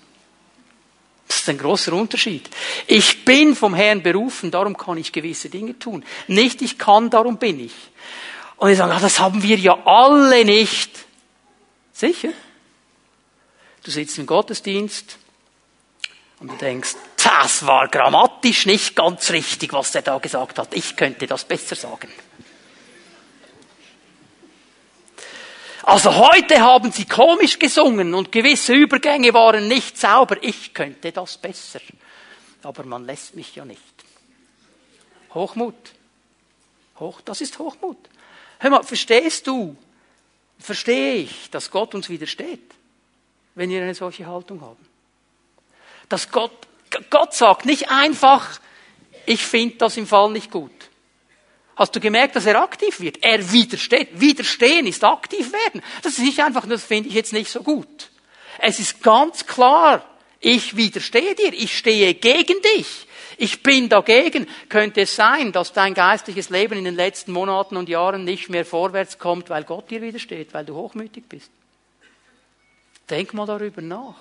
[1.27, 2.49] Das ist ein großer Unterschied.
[2.87, 6.05] Ich bin vom Herrn berufen, darum kann ich gewisse Dinge tun.
[6.27, 7.75] Nicht ich kann, darum bin ich.
[8.57, 10.91] Und ich sage, ah, das haben wir ja alle nicht.
[11.93, 12.31] Sicher?
[13.85, 15.19] Du sitzt im Gottesdienst,
[16.41, 20.75] und du denkst, das war grammatisch nicht ganz richtig, was er da gesagt hat.
[20.75, 22.09] Ich könnte das besser sagen.
[25.83, 30.37] Also heute haben sie komisch gesungen und gewisse Übergänge waren nicht sauber.
[30.43, 31.81] Ich könnte das besser.
[32.63, 33.81] Aber man lässt mich ja nicht.
[35.33, 35.75] Hochmut.
[37.01, 37.97] Hoch, das ist Hochmut.
[38.59, 39.77] Hör mal, verstehst du,
[40.59, 42.75] verstehe ich, dass Gott uns widersteht,
[43.55, 44.88] wenn wir eine solche Haltung haben?
[46.09, 46.53] Dass Gott,
[47.11, 48.61] Gott sagt nicht einfach,
[49.27, 50.73] ich finde das im Fall nicht gut.
[51.77, 53.23] Hast du gemerkt, dass er aktiv wird?
[53.23, 54.09] Er widersteht.
[54.21, 55.83] Widerstehen ist aktiv werden.
[56.03, 58.11] Das ist nicht einfach, das finde ich jetzt nicht so gut.
[58.59, 60.05] Es ist ganz klar,
[60.41, 63.07] ich widerstehe dir, ich stehe gegen dich.
[63.37, 64.49] Ich bin dagegen.
[64.69, 68.65] Könnte es sein, dass dein geistliches Leben in den letzten Monaten und Jahren nicht mehr
[68.65, 71.53] vorwärts kommt, weil Gott dir widersteht, weil du hochmütig bist?
[73.11, 74.17] Denk mal darüber nach.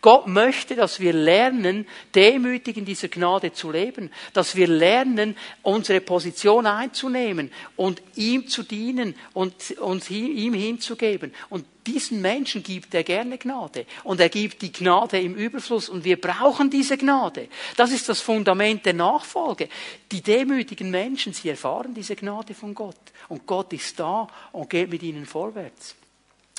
[0.00, 6.00] Gott möchte, dass wir lernen, demütig in dieser Gnade zu leben, dass wir lernen, unsere
[6.00, 11.32] Position einzunehmen und ihm zu dienen und uns ihm hinzugeben.
[11.50, 13.86] Und diesen Menschen gibt er gerne Gnade.
[14.02, 17.48] Und er gibt die Gnade im Überfluss und wir brauchen diese Gnade.
[17.76, 19.68] Das ist das Fundament der Nachfolge.
[20.10, 22.96] Die demütigen Menschen, sie erfahren diese Gnade von Gott.
[23.28, 25.94] Und Gott ist da und geht mit ihnen vorwärts.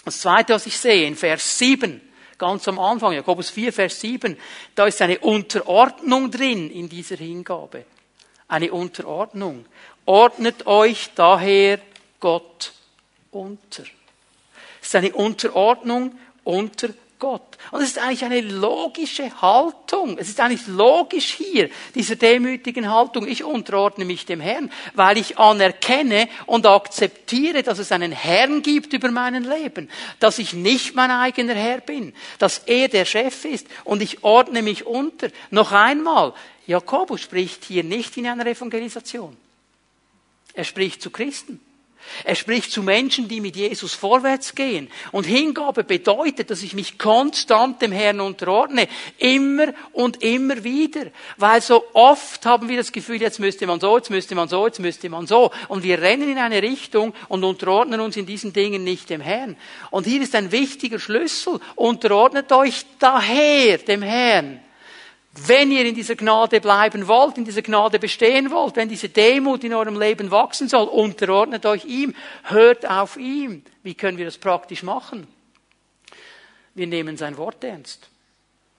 [0.05, 2.01] Das zweite, was ich sehe, in Vers 7,
[2.37, 4.37] ganz am Anfang, Jakobus 4, Vers 7,
[4.75, 7.85] da ist eine Unterordnung drin in dieser Hingabe.
[8.47, 9.65] Eine Unterordnung.
[10.05, 11.79] Ordnet euch daher
[12.19, 12.73] Gott
[13.31, 13.83] unter.
[14.81, 16.89] Es ist eine Unterordnung unter
[17.23, 17.57] Gott.
[17.71, 20.17] Und es ist eigentlich eine logische Haltung.
[20.17, 23.25] Es ist eigentlich logisch hier, diese demütigen Haltung.
[23.25, 28.91] Ich unterordne mich dem Herrn, weil ich anerkenne und akzeptiere, dass es einen Herrn gibt
[28.91, 33.67] über mein Leben, dass ich nicht mein eigener Herr bin, dass er der Chef ist
[33.86, 35.29] und ich ordne mich unter.
[35.49, 36.33] Noch einmal,
[36.67, 39.38] Jakobus spricht hier nicht in einer Evangelisation.
[40.53, 41.62] Er spricht zu Christen.
[42.23, 44.89] Er spricht zu Menschen, die mit Jesus vorwärts gehen.
[45.11, 48.87] Und Hingabe bedeutet, dass ich mich konstant dem Herrn unterordne.
[49.17, 51.07] Immer und immer wieder.
[51.37, 54.65] Weil so oft haben wir das Gefühl, jetzt müsste man so, jetzt müsste man so,
[54.65, 55.51] jetzt müsste man so.
[55.67, 59.57] Und wir rennen in eine Richtung und unterordnen uns in diesen Dingen nicht dem Herrn.
[59.89, 61.59] Und hier ist ein wichtiger Schlüssel.
[61.75, 64.59] Unterordnet euch daher dem Herrn.
[65.35, 69.63] Wenn ihr in dieser Gnade bleiben wollt, in dieser Gnade bestehen wollt, wenn diese Demut
[69.63, 73.63] in eurem Leben wachsen soll, unterordnet euch ihm, hört auf ihm.
[73.81, 75.27] Wie können wir das praktisch machen?
[76.75, 78.09] Wir nehmen sein Wort ernst.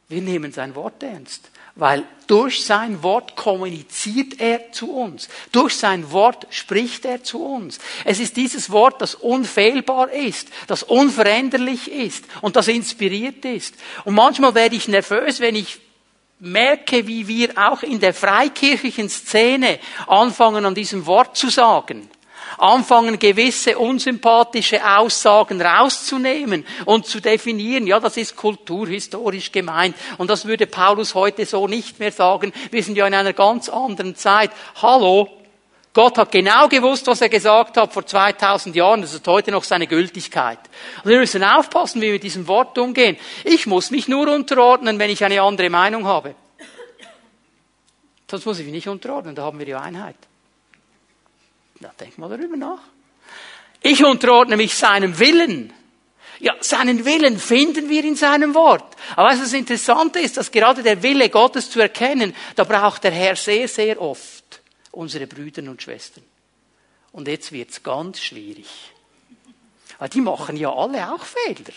[0.09, 5.29] Wir nehmen sein Wort ernst, weil durch sein Wort kommuniziert er zu uns.
[5.51, 7.79] Durch sein Wort spricht er zu uns.
[8.05, 13.75] Es ist dieses Wort, das unfehlbar ist, das unveränderlich ist und das inspiriert ist.
[14.05, 15.81] Und manchmal werde ich nervös, wenn ich
[16.45, 22.09] merke, wie wir auch in der freikirchlichen Szene anfangen, an diesem Wort zu sagen
[22.59, 29.97] anfangen, gewisse unsympathische Aussagen rauszunehmen und zu definieren, ja, das ist kulturhistorisch gemeint.
[30.19, 32.53] Und das würde Paulus heute so nicht mehr sagen.
[32.71, 34.51] Wir sind ja in einer ganz anderen Zeit.
[34.81, 35.29] Hallo,
[35.95, 39.01] Gott hat genau gewusst, was er gesagt hat vor 2000 Jahren.
[39.01, 40.59] Das hat heute noch seine Gültigkeit.
[41.05, 43.17] Und wir müssen aufpassen, wie wir mit diesem Wort umgehen.
[43.45, 46.35] Ich muss mich nur unterordnen, wenn ich eine andere Meinung habe.
[48.29, 50.17] Sonst muss ich mich nicht unterordnen, da haben wir die Einheit.
[51.79, 52.81] Na, denk mal darüber nach.
[53.81, 55.73] Ich unterordne mich seinem Willen.
[56.41, 58.97] Ja, seinen Willen finden wir in seinem Wort.
[59.15, 63.13] Aber was das Interessante ist, dass gerade der Wille Gottes zu erkennen, da braucht der
[63.13, 64.44] Herr sehr, sehr oft
[64.95, 66.25] unsere Brüder und Schwestern.
[67.13, 68.67] Und jetzt wird's ganz schwierig.
[69.99, 71.73] Weil die machen ja alle auch Fehler.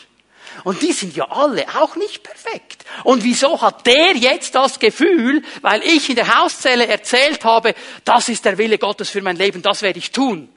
[0.63, 2.85] Und die sind ja alle auch nicht perfekt.
[3.03, 7.75] Und wieso hat der jetzt das Gefühl, weil ich in der Hauszelle erzählt habe,
[8.05, 10.49] das ist der Wille Gottes für mein Leben, das werde ich tun.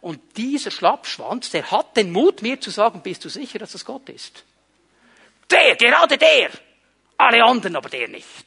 [0.00, 3.84] Und dieser Schlappschwanz, der hat den Mut, mir zu sagen, bist du sicher, dass das
[3.84, 4.44] Gott ist?
[5.50, 6.50] Der, gerade der.
[7.18, 8.45] Alle anderen aber der nicht.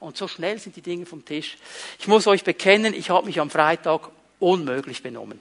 [0.00, 1.56] Und so schnell sind die Dinge vom Tisch.
[1.98, 5.40] Ich muss euch bekennen, ich habe mich am Freitag unmöglich benommen.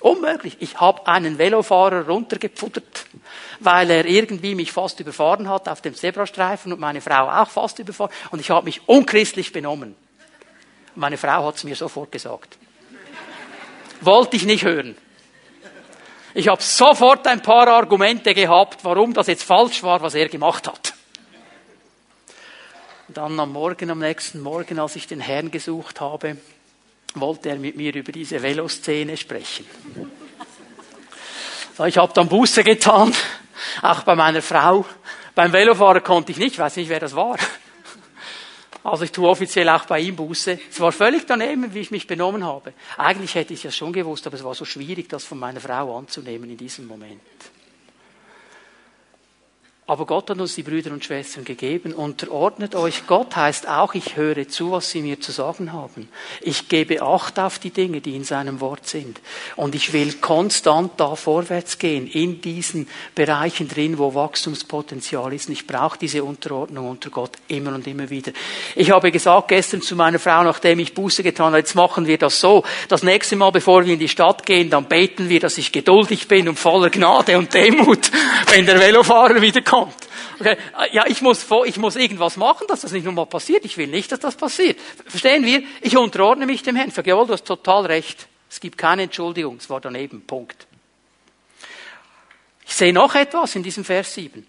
[0.00, 0.56] Unmöglich.
[0.60, 3.06] Ich habe einen Velofahrer runtergepfuttert,
[3.60, 7.78] weil er irgendwie mich fast überfahren hat auf dem Zebrastreifen und meine Frau auch fast
[7.80, 8.12] überfahren.
[8.30, 9.96] Und ich habe mich unchristlich benommen.
[10.94, 12.58] Meine Frau hat es mir sofort gesagt.
[14.00, 14.96] Wollte ich nicht hören.
[16.34, 20.68] Ich habe sofort ein paar Argumente gehabt, warum das jetzt falsch war, was er gemacht
[20.68, 20.94] hat.
[23.08, 26.36] Dann am Morgen, am nächsten Morgen, als ich den Herrn gesucht habe,
[27.14, 29.64] wollte er mit mir über diese Veloszene sprechen.
[31.86, 33.14] Ich habe dann Buße getan,
[33.80, 34.84] auch bei meiner Frau.
[35.34, 37.38] Beim Velofahrer konnte ich nicht, ich weiß nicht, wer das war.
[38.84, 40.58] Also ich tue offiziell auch bei ihm Buße.
[40.70, 42.74] Es war völlig daneben, wie ich mich benommen habe.
[42.98, 45.96] Eigentlich hätte ich es schon gewusst, aber es war so schwierig, das von meiner Frau
[45.96, 47.20] anzunehmen in diesem Moment.
[49.88, 51.94] Aber Gott hat uns die Brüder und Schwestern gegeben.
[51.94, 53.06] Unterordnet euch.
[53.06, 56.10] Gott heißt auch, ich höre zu, was sie mir zu sagen haben.
[56.42, 59.18] Ich gebe Acht auf die Dinge, die in seinem Wort sind.
[59.56, 65.48] Und ich will konstant da vorwärts gehen, in diesen Bereichen drin, wo Wachstumspotenzial ist.
[65.48, 68.32] Und ich brauche diese Unterordnung unter Gott immer und immer wieder.
[68.74, 72.18] Ich habe gesagt gestern zu meiner Frau, nachdem ich Buße getan habe, jetzt machen wir
[72.18, 72.62] das so.
[72.88, 76.28] Das nächste Mal, bevor wir in die Stadt gehen, dann beten wir, dass ich geduldig
[76.28, 78.10] bin und voller Gnade und Demut,
[78.50, 80.08] wenn der Velofahrer wieder kommt kommt.
[80.38, 80.56] Okay.
[80.92, 83.64] Ja, ich muss, ich muss irgendwas machen, dass das nicht nochmal passiert.
[83.64, 84.78] Ich will nicht, dass das passiert.
[85.06, 85.62] Verstehen wir?
[85.80, 86.90] Ich unterordne mich dem Herrn.
[86.90, 88.28] Sage, jawohl, du hast total recht.
[88.50, 89.56] Es gibt keine Entschuldigung.
[89.56, 90.22] Es war daneben.
[90.22, 90.66] Punkt.
[92.66, 94.46] Ich sehe noch etwas in diesem Vers 7.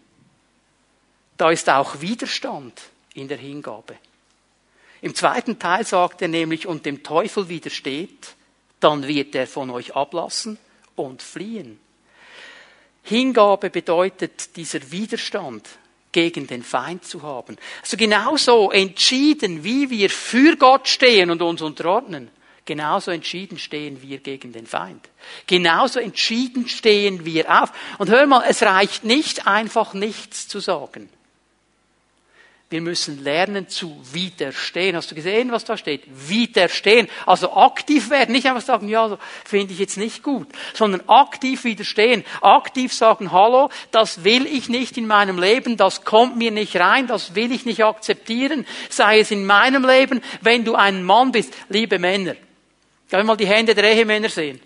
[1.38, 2.82] Da ist auch Widerstand
[3.14, 3.96] in der Hingabe.
[5.02, 8.36] Im zweiten Teil sagt er nämlich, und dem Teufel widersteht,
[8.82, 10.58] dann wird er von euch ablassen
[10.96, 11.80] und fliehen.
[13.04, 15.68] Hingabe bedeutet dieser Widerstand
[16.12, 17.58] gegen den Feind zu haben.
[17.82, 22.30] Also genauso entschieden, wie wir für Gott stehen und uns unterordnen,
[22.66, 25.10] genauso entschieden stehen wir gegen den Feind.
[25.48, 27.72] Genauso entschieden stehen wir auf.
[27.98, 31.10] Und hör mal, es reicht nicht einfach nichts zu sagen.
[32.72, 34.96] Wir müssen lernen zu widerstehen.
[34.96, 36.04] Hast du gesehen, was da steht?
[36.06, 37.08] Widerstehen.
[37.26, 38.32] Also aktiv werden.
[38.32, 40.48] Nicht einfach sagen, ja, finde ich jetzt nicht gut.
[40.76, 42.24] Sondern aktiv widerstehen.
[42.42, 45.78] Aktiv sagen, hallo, das will ich nicht in meinem Leben.
[45.78, 47.08] Das kommt mir nicht rein.
[47.08, 48.68] Das will ich nicht akzeptieren.
[48.90, 51.52] Sei es in meinem Leben, wenn du ein Mann bist.
[51.70, 52.36] Liebe Männer.
[53.10, 54.62] Können wir mal die Hände der Ehemänner sehen?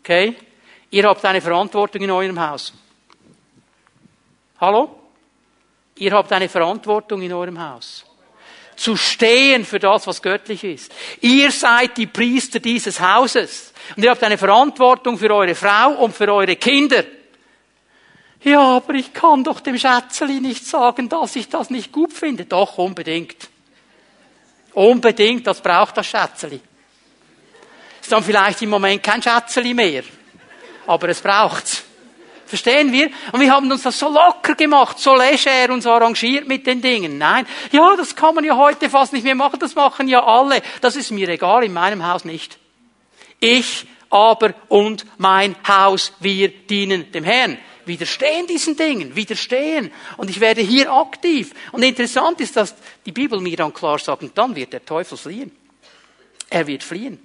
[0.00, 0.36] Okay?
[0.90, 2.72] Ihr habt eine Verantwortung in eurem Haus.
[4.58, 5.03] Hallo?
[5.96, 8.04] Ihr habt eine Verantwortung in eurem Haus.
[8.76, 10.92] Zu stehen für das, was göttlich ist.
[11.20, 13.72] Ihr seid die Priester dieses Hauses.
[13.96, 17.04] Und ihr habt eine Verantwortung für eure Frau und für eure Kinder.
[18.42, 22.44] Ja, aber ich kann doch dem Schätzeli nicht sagen, dass ich das nicht gut finde.
[22.44, 23.48] Doch, unbedingt.
[24.74, 26.60] Unbedingt, das braucht das Schätzeli.
[28.02, 30.02] Ist dann vielleicht im Moment kein Schätzeli mehr.
[30.86, 31.84] Aber es braucht's.
[32.46, 33.10] Verstehen wir?
[33.32, 36.82] Und wir haben uns das so locker gemacht, so leger und so arrangiert mit den
[36.82, 37.18] Dingen.
[37.18, 40.62] Nein, ja, das kann man ja heute fast nicht mehr machen, das machen ja alle.
[40.80, 42.58] Das ist mir egal, in meinem Haus nicht.
[43.40, 47.58] Ich aber und mein Haus, wir dienen dem Herrn.
[47.86, 49.90] Widerstehen diesen Dingen, widerstehen.
[50.16, 51.52] Und ich werde hier aktiv.
[51.72, 52.74] Und interessant ist, dass
[53.04, 55.50] die Bibel mir dann klar sagt, und dann wird der Teufel fliehen.
[56.48, 57.18] Er wird fliehen.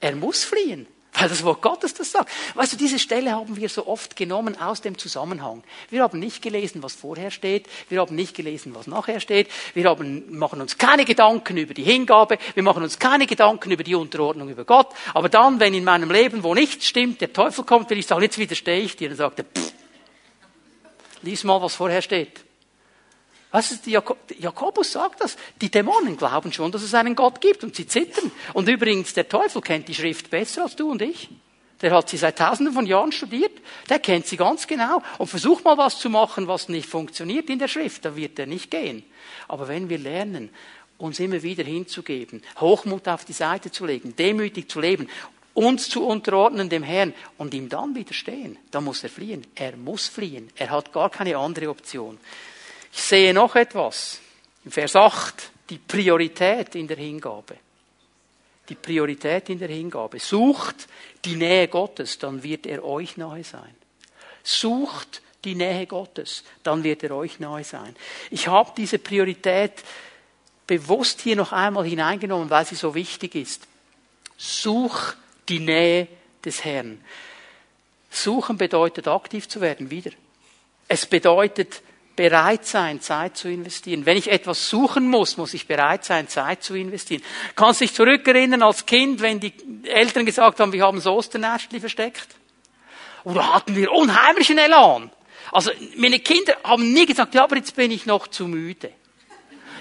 [0.00, 0.86] Er muss fliehen.
[1.16, 2.30] Weil das Wort Gottes das sagt.
[2.54, 5.62] Weißt du, diese Stelle haben wir so oft genommen aus dem Zusammenhang.
[5.88, 7.68] Wir haben nicht gelesen, was vorher steht.
[7.88, 9.48] Wir haben nicht gelesen, was nachher steht.
[9.74, 12.38] Wir haben, machen uns keine Gedanken über die Hingabe.
[12.54, 14.88] Wir machen uns keine Gedanken über die Unterordnung über Gott.
[15.14, 18.22] Aber dann, wenn in meinem Leben, wo nichts stimmt, der Teufel kommt, will ich sagen,
[18.22, 19.10] jetzt widerstehe ich dir.
[19.10, 19.72] Und sagt er, pff,
[21.22, 22.40] lies mal, was vorher steht.
[23.54, 25.36] Was Jakobus sagt das.
[25.60, 28.32] Die Dämonen glauben schon, dass es einen Gott gibt und sie zittern.
[28.52, 31.28] Und übrigens, der Teufel kennt die Schrift besser als du und ich.
[31.80, 33.52] Der hat sie seit tausenden von Jahren studiert.
[33.88, 35.04] Der kennt sie ganz genau.
[35.18, 38.04] Und versuch mal was zu machen, was nicht funktioniert in der Schrift.
[38.04, 39.04] Da wird er nicht gehen.
[39.46, 40.50] Aber wenn wir lernen,
[40.98, 45.08] uns immer wieder hinzugeben, Hochmut auf die Seite zu legen, demütig zu leben,
[45.52, 49.46] uns zu unterordnen dem Herrn und ihm dann widerstehen, dann muss er fliehen.
[49.54, 50.50] Er muss fliehen.
[50.56, 52.18] Er hat gar keine andere Option.
[52.96, 54.20] Ich sehe noch etwas.
[54.64, 57.56] Im Vers 8, die Priorität in der Hingabe.
[58.68, 60.20] Die Priorität in der Hingabe.
[60.20, 60.86] Sucht
[61.24, 63.74] die Nähe Gottes, dann wird er euch nahe sein.
[64.42, 67.96] Sucht die Nähe Gottes, dann wird er euch nahe sein.
[68.30, 69.72] Ich habe diese Priorität
[70.66, 73.66] bewusst hier noch einmal hineingenommen, weil sie so wichtig ist.
[74.36, 75.14] Such
[75.48, 76.08] die Nähe
[76.44, 77.02] des Herrn.
[78.10, 80.12] Suchen bedeutet aktiv zu werden, wieder.
[80.88, 81.82] Es bedeutet
[82.16, 84.06] bereit sein, Zeit zu investieren.
[84.06, 87.22] Wenn ich etwas suchen muss, muss ich bereit sein, Zeit zu investieren.
[87.56, 89.52] Kannst dich zurückerinnern als Kind, wenn die
[89.84, 92.28] Eltern gesagt haben, wir haben das Osternestli versteckt?
[93.24, 95.10] Oder hatten wir unheimlichen Elan?
[95.50, 98.90] Also meine Kinder haben nie gesagt, ja, aber jetzt bin ich noch zu müde.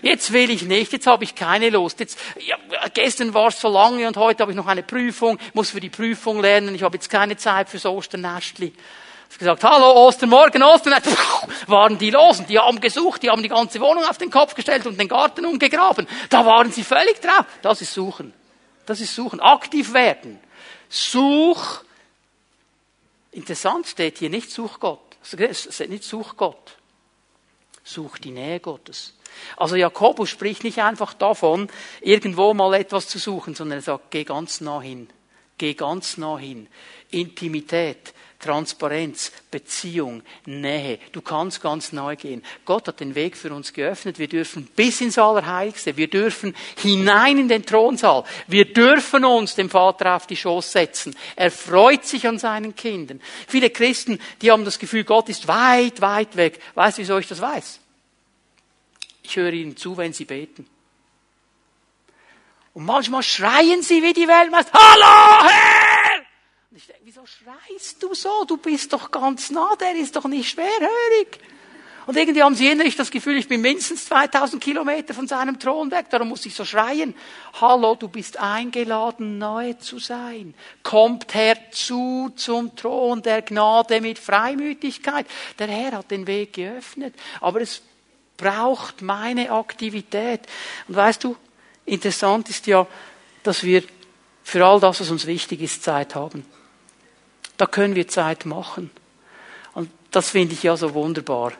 [0.01, 1.99] Jetzt will ich nicht, jetzt habe ich keine Lust.
[1.99, 2.57] Jetzt, ja,
[2.93, 5.89] gestern war es so lange und heute habe ich noch eine Prüfung, muss für die
[5.89, 8.73] Prüfung lernen, ich habe jetzt keine Zeit fürs Osternestli
[9.37, 10.93] gesagt, hallo Ostermorgen, Ostern,
[11.67, 14.55] waren die los und die haben gesucht, die haben die ganze Wohnung auf den Kopf
[14.55, 16.07] gestellt und den Garten umgegraben.
[16.29, 17.45] Da waren sie völlig drauf.
[17.61, 18.33] Das ist Suchen.
[18.85, 19.39] Das ist Suchen.
[19.39, 20.39] Aktiv werden.
[20.89, 21.81] Such.
[23.31, 24.99] Interessant steht hier nicht Such Gott.
[25.21, 26.77] Es steht nicht Such Gott.
[27.83, 29.13] Such die Nähe Gottes.
[29.57, 31.69] Also Jakobus spricht nicht einfach davon,
[32.01, 35.09] irgendwo mal etwas zu suchen, sondern er sagt, geh ganz nah hin.
[35.57, 36.67] Geh ganz nah hin.
[37.09, 38.13] Intimität,
[38.43, 40.99] Transparenz, Beziehung, Nähe.
[41.11, 42.43] Du kannst ganz neu gehen.
[42.65, 44.19] Gott hat den Weg für uns geöffnet.
[44.19, 45.95] Wir dürfen bis ins Allerheiligste.
[45.95, 48.25] Wir dürfen hinein in den Thronsaal.
[48.47, 51.15] Wir dürfen uns dem Vater auf die Schoß setzen.
[51.35, 53.21] Er freut sich an seinen Kindern.
[53.47, 56.59] Viele Christen, die haben das Gefühl, Gott ist weit, weit weg.
[56.75, 57.79] Weißt du, wieso ich das weiß?
[59.23, 60.67] Ich höre ihnen zu, wenn sie beten.
[62.73, 65.92] Und manchmal schreien sie wie die Weltmeister, Hallo, Herr!
[66.73, 68.45] Und ich denke, wieso schreist du so?
[68.45, 71.39] Du bist doch ganz nah, der ist doch nicht schwerhörig.
[72.07, 75.91] Und irgendwie haben sie innerlich das Gefühl, ich bin mindestens 2000 Kilometer von seinem Thron
[75.91, 77.13] weg, darum muss ich so schreien.
[77.61, 80.55] Hallo, du bist eingeladen, nahe zu sein.
[80.81, 85.27] Kommt herzu zum Thron der Gnade mit Freimütigkeit.
[85.59, 87.83] Der Herr hat den Weg geöffnet, aber es
[88.35, 90.41] braucht meine Aktivität.
[90.87, 91.35] Und weißt du,
[91.85, 92.87] interessant ist ja,
[93.43, 93.83] dass wir
[94.43, 96.43] für all das, was uns wichtig ist, Zeit haben.
[97.57, 98.91] Da können wir Zeit machen.
[99.73, 101.53] Und das finde ich ja so wunderbar.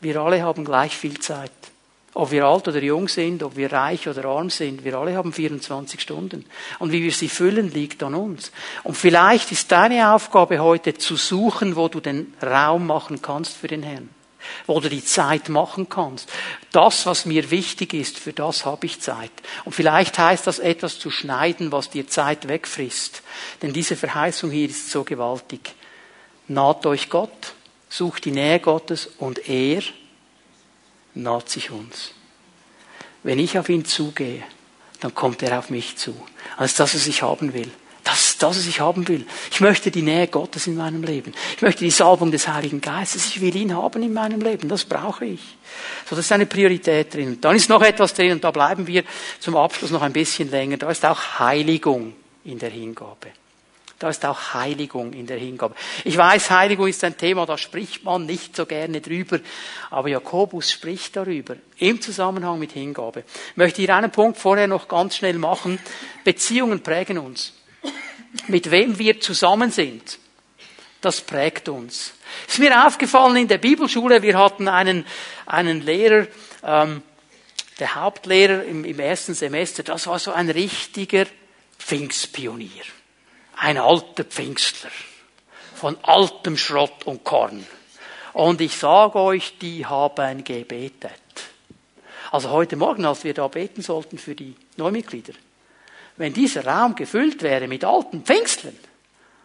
[0.00, 1.50] Wir alle haben gleich viel Zeit.
[2.14, 5.32] Ob wir alt oder jung sind, ob wir reich oder arm sind, wir alle haben
[5.32, 6.46] 24 Stunden.
[6.78, 8.52] Und wie wir sie füllen, liegt an uns.
[8.84, 13.68] Und vielleicht ist deine Aufgabe heute zu suchen, wo du den Raum machen kannst für
[13.68, 14.08] den Herrn
[14.66, 16.30] wo du die Zeit machen kannst.
[16.72, 19.30] Das, was mir wichtig ist, für das habe ich Zeit.
[19.64, 23.22] Und vielleicht heißt das etwas zu schneiden, was dir Zeit wegfrisst.
[23.62, 25.74] Denn diese Verheißung hier ist so gewaltig.
[26.48, 27.54] Naht euch Gott,
[27.88, 29.82] sucht die Nähe Gottes und er
[31.14, 32.12] naht sich uns.
[33.22, 34.42] Wenn ich auf ihn zugehe,
[35.00, 36.14] dann kommt er auf mich zu.
[36.56, 37.70] Als das, was ich haben will.
[38.06, 39.26] Das ist das, was ich haben will.
[39.50, 41.34] Ich möchte die Nähe Gottes in meinem Leben.
[41.56, 43.26] Ich möchte die Salbung des Heiligen Geistes.
[43.26, 44.68] Ich will ihn haben in meinem Leben.
[44.68, 45.40] Das brauche ich.
[46.08, 47.30] So, das ist eine Priorität drin.
[47.30, 49.02] Und dann ist noch etwas drin und da bleiben wir
[49.40, 50.76] zum Abschluss noch ein bisschen länger.
[50.76, 53.32] Da ist auch Heiligung in der Hingabe.
[53.98, 55.74] Da ist auch Heiligung in der Hingabe.
[56.04, 59.40] Ich weiß, Heiligung ist ein Thema, da spricht man nicht so gerne drüber,
[59.90, 63.24] aber Jakobus spricht darüber im Zusammenhang mit Hingabe.
[63.50, 65.80] Ich möchte hier einen Punkt vorher noch ganz schnell machen.
[66.22, 67.52] Beziehungen prägen uns
[68.48, 70.18] mit wem wir zusammen sind,
[71.00, 72.14] das prägt uns.
[72.48, 75.06] Ist mir aufgefallen in der Bibelschule, wir hatten einen,
[75.46, 76.26] einen Lehrer,
[76.62, 77.02] ähm,
[77.78, 81.26] der Hauptlehrer im, im ersten Semester, das war so ein richtiger
[81.78, 82.84] Pfingstpionier.
[83.56, 84.90] Ein alter Pfingstler.
[85.74, 87.66] Von altem Schrott und Korn.
[88.32, 91.12] Und ich sage euch, die haben gebetet.
[92.32, 95.32] Also heute Morgen, als wir da beten sollten für die Neumitglieder,
[96.16, 98.76] wenn dieser Raum gefüllt wäre mit alten Pfingstlern,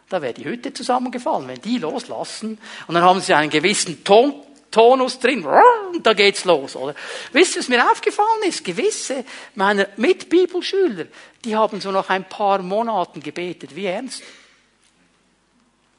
[0.09, 1.47] da wäre die Hütte zusammengefallen.
[1.47, 2.57] Wenn die loslassen
[2.87, 4.33] und dann haben sie einen gewissen Ton,
[4.71, 6.95] Tonus drin, und da geht's los, oder?
[7.33, 8.63] Wisst ihr, was mir aufgefallen ist?
[8.63, 11.05] Gewisse meiner Mitbibelschüler,
[11.43, 13.75] die haben so nach ein paar Monaten gebetet.
[13.75, 14.23] Wie ernst?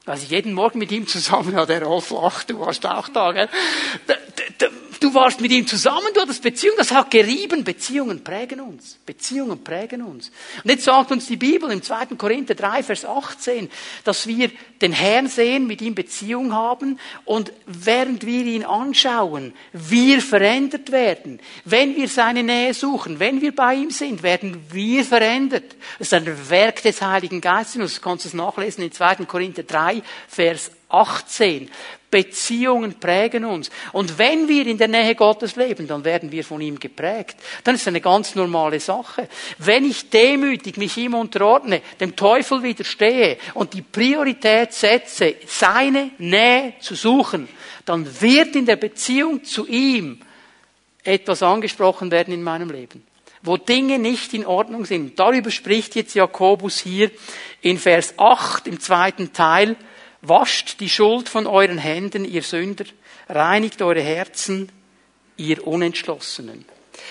[0.05, 3.49] Als ich jeden Morgen mit ihm zusammen, der Rolf lacht, du warst auch da, gell?
[5.03, 7.65] Du warst mit ihm zusammen, du hattest Beziehungen, das hat gerieben.
[7.65, 9.01] Beziehungen prägen uns.
[9.05, 10.31] Beziehungen prägen uns.
[10.63, 12.07] Und jetzt sagt uns die Bibel im 2.
[12.17, 13.69] Korinther 3, Vers 18,
[14.05, 20.21] dass wir den Herrn sehen, mit ihm Beziehung haben und während wir ihn anschauen, wir
[20.21, 21.41] verändert werden.
[21.65, 25.75] Wenn wir seine Nähe suchen, wenn wir bei ihm sind, werden wir verändert.
[25.99, 27.97] Das ist ein Werk des Heiligen Geistes.
[27.97, 29.17] Du kannst es nachlesen in 2.
[29.27, 30.82] Korinther 3, Vers 18.
[32.13, 33.71] Beziehungen prägen uns.
[33.93, 37.37] Und wenn wir in der Nähe Gottes leben, dann werden wir von ihm geprägt.
[37.65, 39.29] Dann ist es eine ganz normale Sache.
[39.59, 46.75] Wenn ich demütig mich ihm unterordne, dem Teufel widerstehe und die Priorität setze, seine Nähe
[46.81, 47.49] zu suchen,
[47.87, 50.21] dann wird in der Beziehung zu ihm
[51.03, 53.05] etwas angesprochen werden in meinem Leben
[53.45, 55.19] wo Dinge nicht in Ordnung sind.
[55.19, 57.11] Darüber spricht jetzt Jakobus hier
[57.61, 59.77] in Vers 8 im zweiten Teil.
[60.23, 62.85] Wascht die Schuld von euren Händen, ihr Sünder,
[63.29, 64.71] reinigt eure Herzen,
[65.37, 66.65] ihr Unentschlossenen.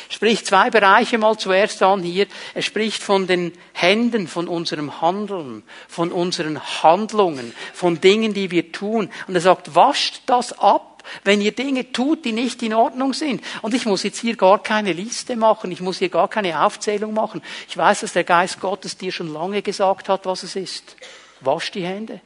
[0.09, 2.28] Spricht zwei Bereiche mal zuerst an hier.
[2.53, 8.72] Er spricht von den Händen, von unserem Handeln, von unseren Handlungen, von Dingen, die wir
[8.72, 9.09] tun.
[9.28, 13.43] Und er sagt, wascht das ab, wenn ihr Dinge tut, die nicht in Ordnung sind.
[13.62, 17.14] Und ich muss jetzt hier gar keine Liste machen, ich muss hier gar keine Aufzählung
[17.14, 17.41] machen.
[17.68, 20.95] Ich weiß, dass der Geist Gottes dir schon lange gesagt hat, was es ist.
[21.41, 22.22] Wasch die Hände.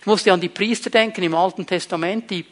[0.00, 2.44] Ich musste an die Priester denken im Alten Testament, die,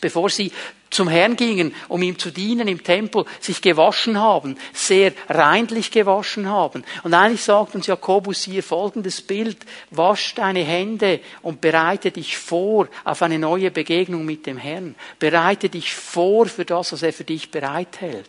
[0.00, 0.50] bevor sie
[0.92, 6.48] zum Herrn gingen, um ihm zu dienen im Tempel, sich gewaschen haben, sehr reinlich gewaschen
[6.48, 6.84] haben.
[7.02, 9.58] Und eigentlich sagt uns Jakobus hier folgendes Bild,
[9.90, 14.94] wasch deine Hände und bereite dich vor auf eine neue Begegnung mit dem Herrn.
[15.18, 18.28] Bereite dich vor für das, was er für dich bereithält.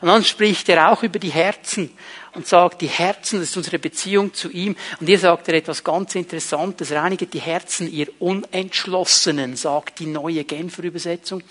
[0.00, 1.90] Und dann spricht er auch über die Herzen
[2.34, 4.76] und sagt, die Herzen, das ist unsere Beziehung zu ihm.
[5.00, 10.44] Und hier sagt er etwas ganz Interessantes, reinigt die Herzen, ihr Unentschlossenen, sagt die neue
[10.44, 11.42] Genfer Übersetzung.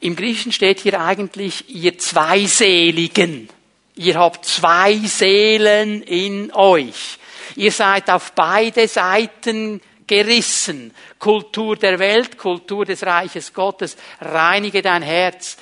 [0.00, 3.48] Im Griechischen steht hier eigentlich, ihr Zweiseligen.
[3.96, 7.18] Ihr habt zwei Seelen in euch.
[7.56, 10.92] Ihr seid auf beide Seiten gerissen.
[11.18, 13.96] Kultur der Welt, Kultur des Reiches Gottes.
[14.20, 15.56] Reinige dein Herz.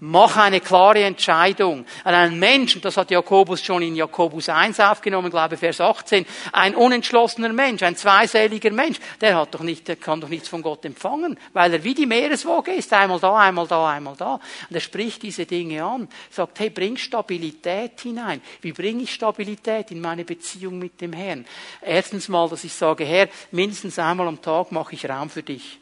[0.00, 1.86] Mach eine klare Entscheidung.
[2.04, 6.74] An einen Menschen, das hat Jakobus schon in Jakobus 1 aufgenommen, glaube Vers 18, ein
[6.74, 10.84] unentschlossener Mensch, ein zweiseliger Mensch, der hat doch nicht, der kann doch nichts von Gott
[10.84, 14.34] empfangen, weil er wie die Meereswoge ist, einmal da, einmal da, einmal da.
[14.34, 18.42] Und er spricht diese Dinge an, sagt, hey, bring Stabilität hinein.
[18.60, 21.46] Wie bringe ich Stabilität in meine Beziehung mit dem Herrn?
[21.80, 25.78] Erstens mal, dass ich sage, Herr, mindestens einmal am Tag mache ich Raum für dich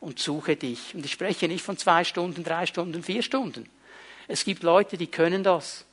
[0.00, 0.94] und suche dich.
[0.94, 3.68] Und ich spreche nicht von zwei Stunden, drei Stunden, vier Stunden.
[4.28, 5.84] Es gibt Leute, die können das.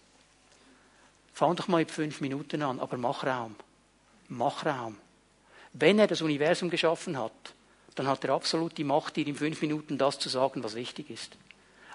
[1.34, 3.56] Fang doch mal mit fünf Minuten an, aber mach Raum.
[4.30, 4.97] Mach Raum.
[5.74, 7.32] Wenn er das Universum geschaffen hat,
[7.95, 11.10] dann hat er absolut die Macht, dir in fünf Minuten das zu sagen, was wichtig
[11.10, 11.36] ist.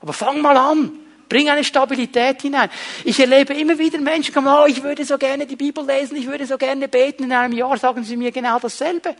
[0.00, 0.92] Aber fang mal an.
[1.28, 2.70] Bring eine Stabilität hinein.
[3.04, 6.16] Ich erlebe immer wieder Menschen, die kommen, oh, ich würde so gerne die Bibel lesen,
[6.16, 7.24] ich würde so gerne beten.
[7.24, 9.14] In einem Jahr sagen sie mir genau dasselbe.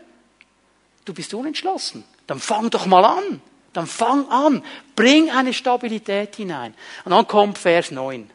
[1.05, 2.03] Du bist unentschlossen.
[2.29, 3.41] Dann fang doch mal an.
[3.73, 4.63] Dann fang an.
[4.95, 6.75] Bring eine Stabilität hinein.
[7.03, 8.29] Und dann kommt Vers 9.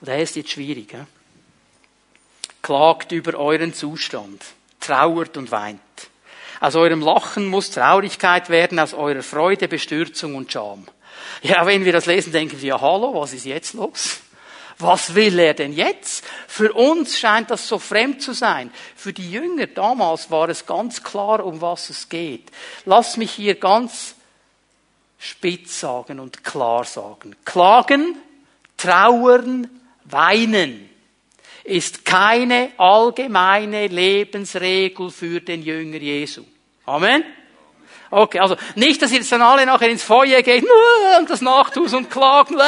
[0.00, 0.92] Und der ist jetzt schwierig.
[0.92, 1.04] He?
[2.62, 4.42] Klagt über euren Zustand.
[4.80, 5.80] Trauert und weint.
[6.60, 10.86] Aus eurem Lachen muss Traurigkeit werden, aus eurer Freude Bestürzung und Scham.
[11.42, 14.20] Ja, wenn wir das lesen, denken wir, ja, hallo, was ist jetzt los?
[14.82, 16.24] Was will er denn jetzt?
[16.48, 18.72] Für uns scheint das so fremd zu sein.
[18.96, 22.50] Für die Jünger damals war es ganz klar, um was es geht.
[22.84, 24.14] Lass mich hier ganz
[25.18, 27.36] spitz sagen und klar sagen.
[27.44, 28.16] Klagen,
[28.76, 29.68] trauern,
[30.04, 30.90] weinen
[31.64, 36.42] ist keine allgemeine Lebensregel für den Jünger Jesu.
[36.86, 37.24] Amen.
[38.10, 40.64] Okay, also nicht, dass ihr jetzt dann alle nachher ins Feuer geht
[41.18, 42.58] und das nachtust und klagen.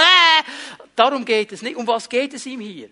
[0.97, 1.77] Darum geht es nicht.
[1.77, 2.89] Um was geht es ihm hier?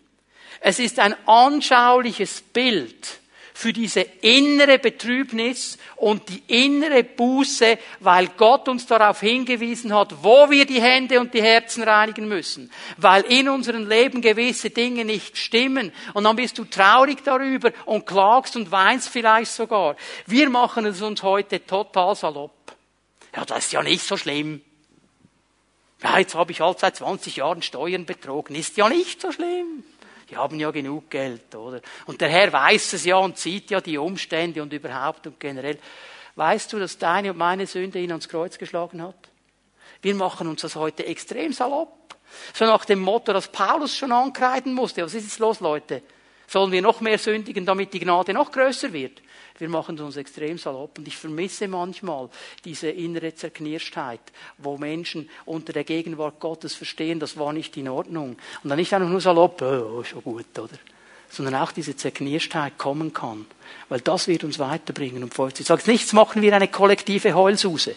[0.61, 3.20] Es ist ein anschauliches Bild
[3.55, 10.50] für diese innere Betrübnis und die innere Buße, weil Gott uns darauf hingewiesen hat, wo
[10.50, 15.36] wir die Hände und die Herzen reinigen müssen, weil in unserem Leben gewisse Dinge nicht
[15.36, 19.96] stimmen und dann bist du traurig darüber und klagst und weinst vielleicht sogar.
[20.26, 22.74] Wir machen es uns heute total salopp.
[23.36, 24.62] Ja, das ist ja nicht so schlimm.
[26.03, 28.57] Ja, jetzt habe ich halt seit 20 Jahren Steuern betrogen.
[28.57, 29.84] Ist ja nicht so schlimm.
[30.30, 31.80] Die haben ja genug Geld, oder?
[32.07, 35.78] Und der Herr weiß es ja und sieht ja die Umstände und überhaupt und generell.
[36.34, 39.28] Weißt du, dass deine und meine Sünde ihn ans Kreuz geschlagen hat?
[40.00, 42.16] Wir machen uns das heute extrem salopp.
[42.55, 45.05] So nach dem Motto, dass Paulus schon ankreiden musste.
[45.05, 46.03] Was ist jetzt los, Leute?
[46.46, 49.22] Sollen wir noch mehr sündigen, damit die Gnade noch größer wird?
[49.62, 50.98] Wir machen uns extrem salopp.
[50.98, 52.28] Und ich vermisse manchmal
[52.64, 54.18] diese innere Zerknirschtheit,
[54.58, 58.36] wo Menschen unter der Gegenwart Gottes verstehen, das war nicht in Ordnung.
[58.64, 60.76] Und dann nicht einfach nur salopp, oh, schon gut, oder?
[61.30, 63.46] Sondern auch diese Zerknirschtheit kommen kann.
[63.88, 65.22] Weil das wird uns weiterbringen.
[65.22, 67.94] Und ich sage nichts machen wir eine kollektive Heulsuse.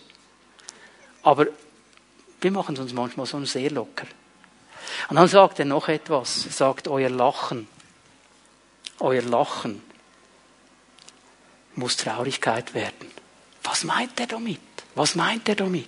[1.24, 1.48] Aber
[2.42, 4.06] wir machen es uns manchmal so sehr locker.
[5.10, 6.46] Und dann sagt er noch etwas.
[6.46, 7.68] Er sagt, euer Lachen.
[9.00, 9.82] Euer Lachen
[11.78, 13.12] muss Traurigkeit werden.
[13.64, 14.60] Was meint er damit?
[14.96, 15.88] Was meint er damit?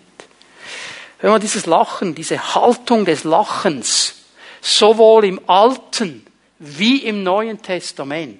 [1.20, 4.16] Wenn man dieses Lachen, diese Haltung des Lachens,
[4.62, 6.26] sowohl im Alten
[6.60, 8.40] wie im Neuen Testament,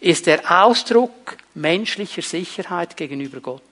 [0.00, 3.62] ist der Ausdruck menschlicher Sicherheit gegenüber Gott.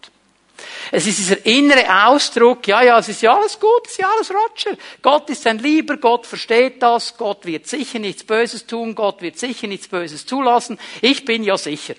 [0.90, 4.10] Es ist dieser innere Ausdruck, ja, ja, es ist ja alles gut, es ist ja
[4.10, 4.76] alles Roger.
[5.00, 9.38] Gott ist ein Lieber, Gott versteht das, Gott wird sicher nichts Böses tun, Gott wird
[9.38, 11.94] sicher nichts Böses zulassen, ich bin ja sicher.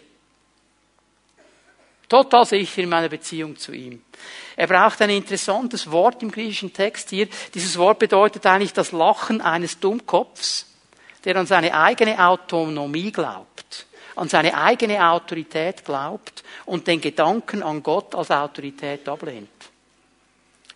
[2.14, 4.00] Total sicher in meiner Beziehung zu ihm.
[4.56, 7.28] Er braucht ein interessantes Wort im griechischen Text hier.
[7.56, 10.68] Dieses Wort bedeutet eigentlich das Lachen eines Dummkopfs,
[11.26, 17.82] der an seine eigene Autonomie glaubt, an seine eigene Autorität glaubt und den Gedanken an
[17.82, 19.50] Gott als Autorität ablehnt.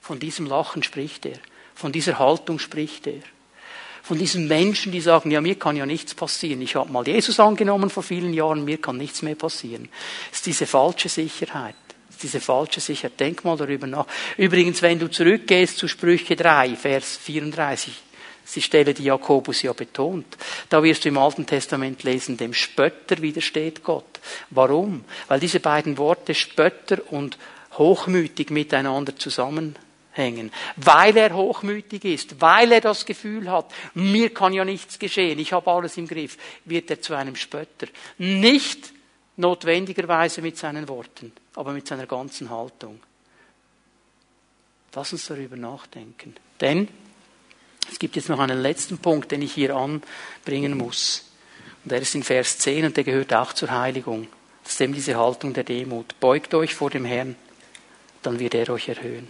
[0.02, 1.38] Von diesem Lachen spricht er,
[1.76, 3.22] von dieser Haltung spricht er
[4.08, 6.62] von diesen Menschen, die sagen, ja, mir kann ja nichts passieren.
[6.62, 9.90] Ich habe mal Jesus angenommen vor vielen Jahren, mir kann nichts mehr passieren.
[10.32, 11.76] Es ist diese falsche Sicherheit.
[12.24, 13.20] Diese falsche Sicherheit.
[13.20, 14.08] Denk mal darüber nach.
[14.38, 17.94] Übrigens, wenn du zurückgehst zu Sprüche 3, Vers 34,
[18.56, 20.38] die Stelle, die Jakobus ja betont.
[20.70, 24.22] Da wirst du im Alten Testament lesen, dem Spötter widersteht Gott.
[24.52, 25.04] Warum?
[25.28, 27.38] Weil diese beiden Worte Spötter und
[27.78, 29.87] hochmütig miteinander zusammenhängen.
[30.18, 35.40] Hängen, weil er hochmütig ist, weil er das Gefühl hat, mir kann ja nichts geschehen,
[35.40, 37.88] ich habe alles im Griff, wird er zu einem Spötter.
[38.18, 38.94] Nicht
[39.38, 43.00] notwendigerweise mit seinen Worten, aber mit seiner ganzen Haltung.
[44.94, 46.36] Lass uns darüber nachdenken.
[46.60, 46.88] Denn
[47.92, 51.30] es gibt jetzt noch einen letzten Punkt, den ich hier anbringen muss.
[51.84, 54.28] Und der ist in Vers 10 und der gehört auch zur Heiligung.
[54.64, 56.20] Das ist eben diese Haltung der Demut.
[56.20, 57.36] Beugt euch vor dem Herrn,
[58.24, 59.30] dann wird er euch erhöhen.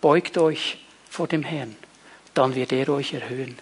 [0.00, 0.78] Beugt euch
[1.08, 1.76] vor dem Herrn,
[2.34, 3.58] dann wird er euch erhöhen.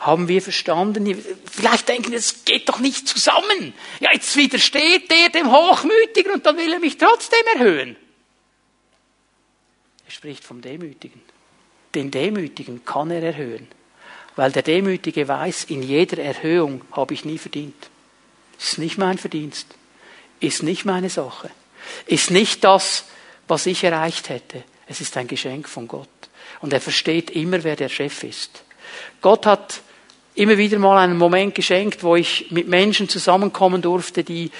[0.00, 1.24] Haben wir verstanden?
[1.50, 3.72] Vielleicht denken, es geht doch nicht zusammen.
[4.00, 7.96] Ja, jetzt widersteht der dem Hochmütigen und dann will er mich trotzdem erhöhen.
[10.04, 11.22] Er spricht vom Demütigen.
[11.94, 13.66] Den Demütigen kann er erhöhen.
[14.36, 17.88] Weil der Demütige weiß, in jeder Erhöhung habe ich nie verdient.
[18.58, 19.68] Ist nicht mein Verdienst.
[20.40, 21.50] Ist nicht meine Sache.
[22.06, 23.04] Ist nicht das,
[23.48, 24.64] was ich erreicht hätte.
[24.86, 26.08] Es ist ein Geschenk von Gott.
[26.60, 28.64] Und er versteht immer, wer der Chef ist.
[29.20, 29.80] Gott hat
[30.34, 34.50] immer wieder mal einen Moment geschenkt, wo ich mit Menschen zusammenkommen durfte, die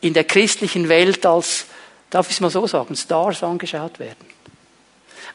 [0.00, 1.66] in der christlichen Welt als,
[2.10, 4.38] darf ich es mal so sagen, Stars angeschaut werden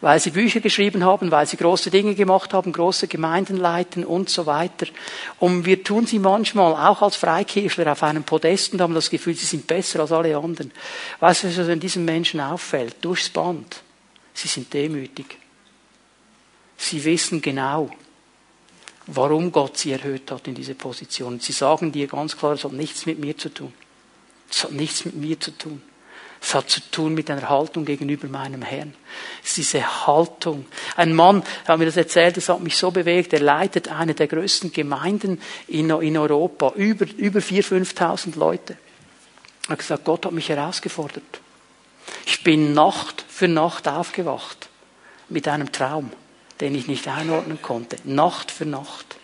[0.04, 4.30] weil sie Bücher geschrieben haben, weil sie große Dinge gemacht haben, große Gemeinden leiten und
[4.30, 4.86] so weiter.
[5.40, 9.34] Und wir tun sie manchmal auch als Freikirchler auf einem Podest und haben das Gefühl,
[9.34, 10.72] sie sind besser als alle anderen.
[11.22, 12.98] Weißt du, was in diesen Menschen auffällt?
[13.00, 13.83] Durchs Band.
[14.34, 15.38] Sie sind demütig.
[16.78, 17.90] Sie wissen genau,
[19.08, 21.40] warum Gott sie erhöht hat in diese Position.
[21.40, 23.74] Sie sagen dir ganz klar, es hat nichts mit mir zu tun.
[24.50, 25.82] Es hat nichts mit mir zu tun.
[26.42, 28.94] Es hat zu tun mit einer Haltung gegenüber meinem Herrn.
[29.42, 30.66] Es ist diese Haltung.
[30.98, 33.32] Ein Mann hat mir das erzählt, das hat mich so bewegt.
[33.32, 36.74] Er leitet eine der größten Gemeinden in, Europa.
[36.76, 38.78] Über, über 4.000, 5.000 Leute.
[39.68, 41.40] Er hat gesagt, Gott hat mich herausgefordert.
[42.26, 44.70] Ich bin Nacht für Nacht aufgewacht.
[45.30, 46.12] Mit einem Traum,
[46.60, 47.98] den ich nicht einordnen konnte.
[48.04, 49.18] Nacht für Nacht.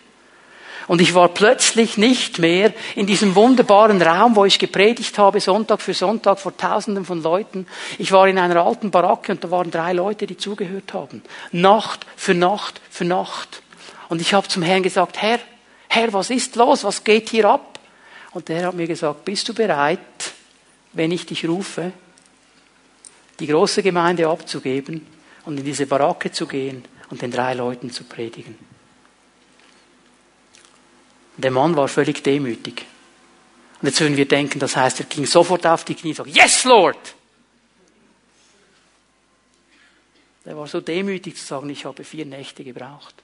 [0.90, 5.84] Und ich war plötzlich nicht mehr in diesem wunderbaren Raum, wo ich gepredigt habe, Sonntag
[5.84, 7.68] für Sonntag vor Tausenden von Leuten.
[8.00, 11.22] Ich war in einer alten Baracke und da waren drei Leute, die zugehört haben.
[11.52, 13.62] Nacht für Nacht für Nacht.
[14.08, 15.40] Und ich habe zum Herrn gesagt, Herr,
[15.90, 16.84] Herr, was ist los?
[16.84, 17.78] Was geht hier ab?
[18.32, 20.00] Und der hat mir gesagt, bist du bereit,
[20.94, 21.92] wenn ich dich rufe,
[23.40, 25.06] die große Gemeinde abzugeben
[25.46, 28.58] und in diese Baracke zu gehen und den drei Leuten zu predigen?
[31.38, 32.86] Der Mann war völlig demütig.
[33.82, 36.32] Und jetzt würden wir denken, das heißt, er ging sofort auf die Knie und sagte,
[36.32, 37.16] Yes, Lord!
[40.44, 43.16] Er war so demütig zu sagen, ich habe vier Nächte gebraucht.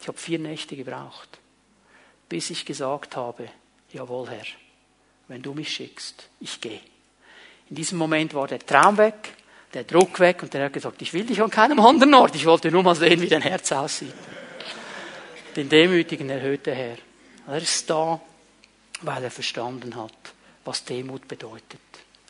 [0.00, 1.38] Ich habe vier Nächte gebraucht,
[2.28, 3.50] bis ich gesagt habe,
[3.92, 4.46] jawohl Herr,
[5.28, 6.80] wenn du mich schickst, ich gehe.
[7.70, 9.32] In diesem Moment war der Traum weg,
[9.72, 12.44] der Druck weg und der hat gesagt, ich will dich an keinem anderen Ort, ich
[12.44, 14.12] wollte nur mal sehen, wie dein Herz aussieht.
[15.54, 16.96] Den Demütigen erhöht der Herr.
[17.46, 18.20] Er ist da,
[19.02, 20.12] weil er verstanden hat,
[20.64, 21.80] was Demut bedeutet.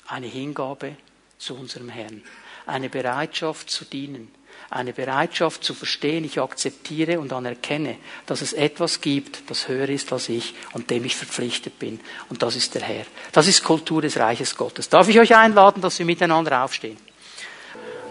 [0.07, 0.97] Eine Hingabe
[1.38, 2.22] zu unserem Herrn.
[2.66, 4.32] Eine Bereitschaft zu dienen.
[4.68, 7.96] Eine Bereitschaft zu verstehen, ich akzeptiere und anerkenne,
[8.26, 11.98] dass es etwas gibt, das höher ist als ich und dem ich verpflichtet bin.
[12.28, 13.04] Und das ist der Herr.
[13.32, 14.88] Das ist Kultur des Reiches Gottes.
[14.88, 16.98] Darf ich euch einladen, dass wir miteinander aufstehen?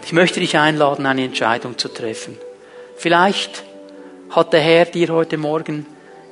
[0.03, 2.37] Ich möchte dich einladen, eine Entscheidung zu treffen.
[2.97, 3.63] Vielleicht
[4.31, 5.85] hat der Herr dir heute Morgen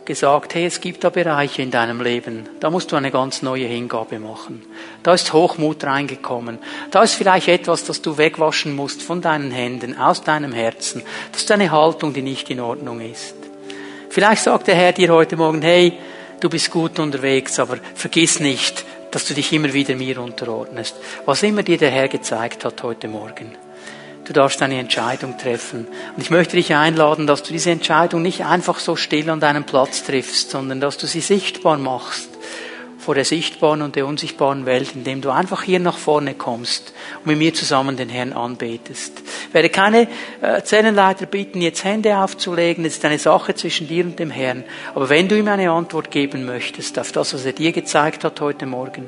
[0.08, 3.68] gesagt, hey, es gibt da Bereiche in deinem Leben, da musst du eine ganz neue
[3.68, 4.64] Hingabe machen.
[5.04, 6.58] Da ist Hochmut reingekommen.
[6.90, 11.04] Da ist vielleicht etwas, das du wegwaschen musst von deinen Händen, aus deinem Herzen.
[11.32, 13.36] Das ist eine Haltung, die nicht in Ordnung ist.
[14.10, 15.94] Vielleicht sagt der Herr dir heute Morgen, hey,
[16.40, 20.96] du bist gut unterwegs, aber vergiss nicht, dass du dich immer wieder mir unterordnest.
[21.26, 23.67] Was immer dir der Herr gezeigt hat heute Morgen.
[24.28, 25.88] Du darfst eine Entscheidung treffen.
[26.16, 29.64] Und ich möchte dich einladen, dass du diese Entscheidung nicht einfach so still an deinem
[29.64, 32.30] Platz triffst, sondern dass du sie sichtbar machst
[33.08, 37.28] vor der sichtbaren und der unsichtbaren Welt, indem du einfach hier nach vorne kommst und
[37.28, 39.22] mit mir zusammen den Herrn anbetest.
[39.48, 40.10] Ich werde keine
[40.42, 42.84] äh, Zellenleiter bitten, jetzt Hände aufzulegen.
[42.84, 44.66] Es ist eine Sache zwischen dir und dem Herrn.
[44.94, 48.42] Aber wenn du ihm eine Antwort geben möchtest auf das, was er dir gezeigt hat
[48.42, 49.08] heute Morgen,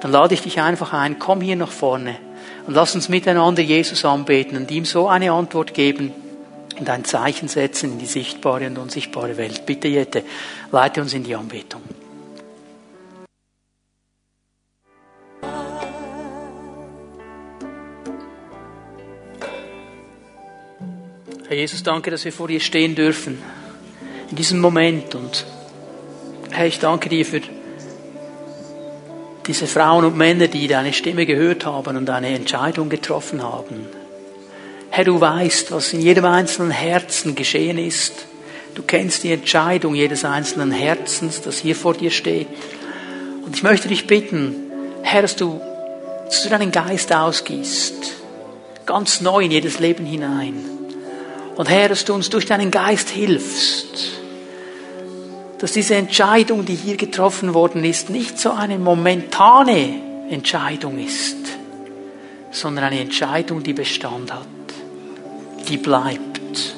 [0.00, 2.16] dann lade ich dich einfach ein, komm hier nach vorne.
[2.66, 6.12] Und lass uns miteinander Jesus anbeten und ihm so eine Antwort geben
[6.78, 9.66] und ein Zeichen setzen in die sichtbare und unsichtbare Welt.
[9.66, 10.24] Bitte, Jette,
[10.72, 11.82] leite uns in die Anbetung.
[21.46, 23.38] Herr Jesus, danke, dass wir vor dir stehen dürfen.
[24.30, 25.14] In diesem Moment.
[25.14, 25.44] Und
[26.50, 27.42] Herr, ich danke dir für
[29.46, 33.86] diese Frauen und Männer, die deine Stimme gehört haben und eine Entscheidung getroffen haben,
[34.90, 38.26] Herr, du weißt, was in jedem einzelnen Herzen geschehen ist.
[38.76, 42.46] Du kennst die Entscheidung jedes einzelnen Herzens, das hier vor dir steht.
[43.44, 44.54] Und ich möchte dich bitten,
[45.02, 45.60] Herr, dass du,
[46.26, 48.14] dass du deinen Geist ausgießt,
[48.86, 50.64] ganz neu in jedes Leben hinein.
[51.56, 54.20] Und Herr, dass du uns durch deinen Geist hilfst,
[55.64, 59.94] dass diese Entscheidung, die hier getroffen worden ist, nicht so eine momentane
[60.28, 61.38] Entscheidung ist,
[62.50, 64.46] sondern eine Entscheidung, die Bestand hat,
[65.66, 66.76] die bleibt.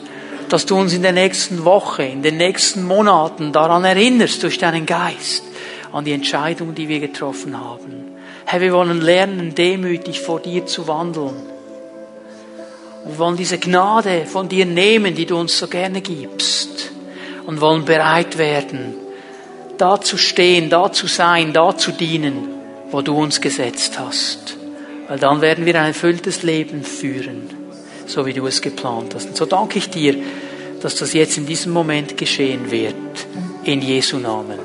[0.50, 4.86] Dass du uns in der nächsten Woche, in den nächsten Monaten daran erinnerst durch deinen
[4.86, 5.42] Geist,
[5.90, 8.04] an die Entscheidung, die wir getroffen haben.
[8.44, 11.34] Herr, wir wollen lernen, demütig vor dir zu wandeln.
[13.04, 16.92] Wir wollen diese Gnade von dir nehmen, die du uns so gerne gibst.
[17.46, 18.94] Und wollen bereit werden,
[19.78, 22.48] da zu stehen, da zu sein, da zu dienen,
[22.90, 24.56] wo du uns gesetzt hast.
[25.08, 27.48] Weil dann werden wir ein erfülltes Leben führen,
[28.06, 29.28] so wie du es geplant hast.
[29.28, 30.16] Und so danke ich dir,
[30.82, 32.94] dass das jetzt in diesem Moment geschehen wird.
[33.64, 34.58] In Jesu Namen.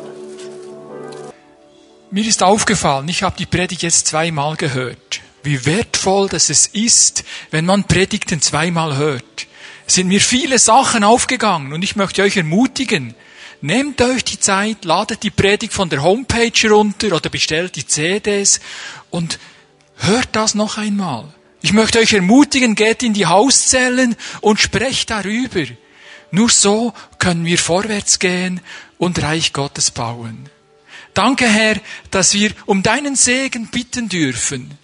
[2.11, 7.65] Mir ist aufgefallen, ich habe die Predigt jetzt zweimal gehört, wie wertvoll das ist, wenn
[7.65, 9.47] man Predigten zweimal hört.
[9.87, 13.15] Sind mir viele Sachen aufgegangen und ich möchte euch ermutigen,
[13.61, 18.59] nehmt euch die Zeit, ladet die Predigt von der Homepage runter oder bestellt die CDs
[19.09, 19.39] und
[19.97, 21.33] hört das noch einmal.
[21.61, 25.65] Ich möchte euch ermutigen, geht in die Hauszellen und sprecht darüber.
[26.31, 28.61] Nur so können wir vorwärts gehen
[28.97, 30.49] und Reich Gottes bauen.
[31.13, 31.75] Danke, Herr,
[32.09, 34.77] dass wir um deinen Segen bitten dürfen.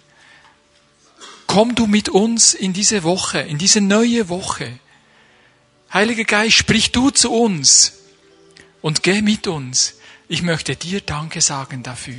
[1.46, 4.78] Komm du mit uns in diese Woche, in diese neue Woche.
[5.92, 7.94] Heiliger Geist, sprich du zu uns
[8.82, 9.94] und geh mit uns.
[10.28, 12.14] Ich möchte dir Danke sagen dafür.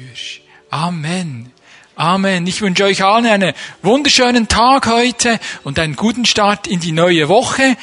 [0.71, 1.51] Amen.
[1.95, 2.47] Amen.
[2.47, 3.53] Ich wünsche euch allen einen
[3.83, 7.77] wunderschönen Tag heute und einen guten Start in die neue Woche.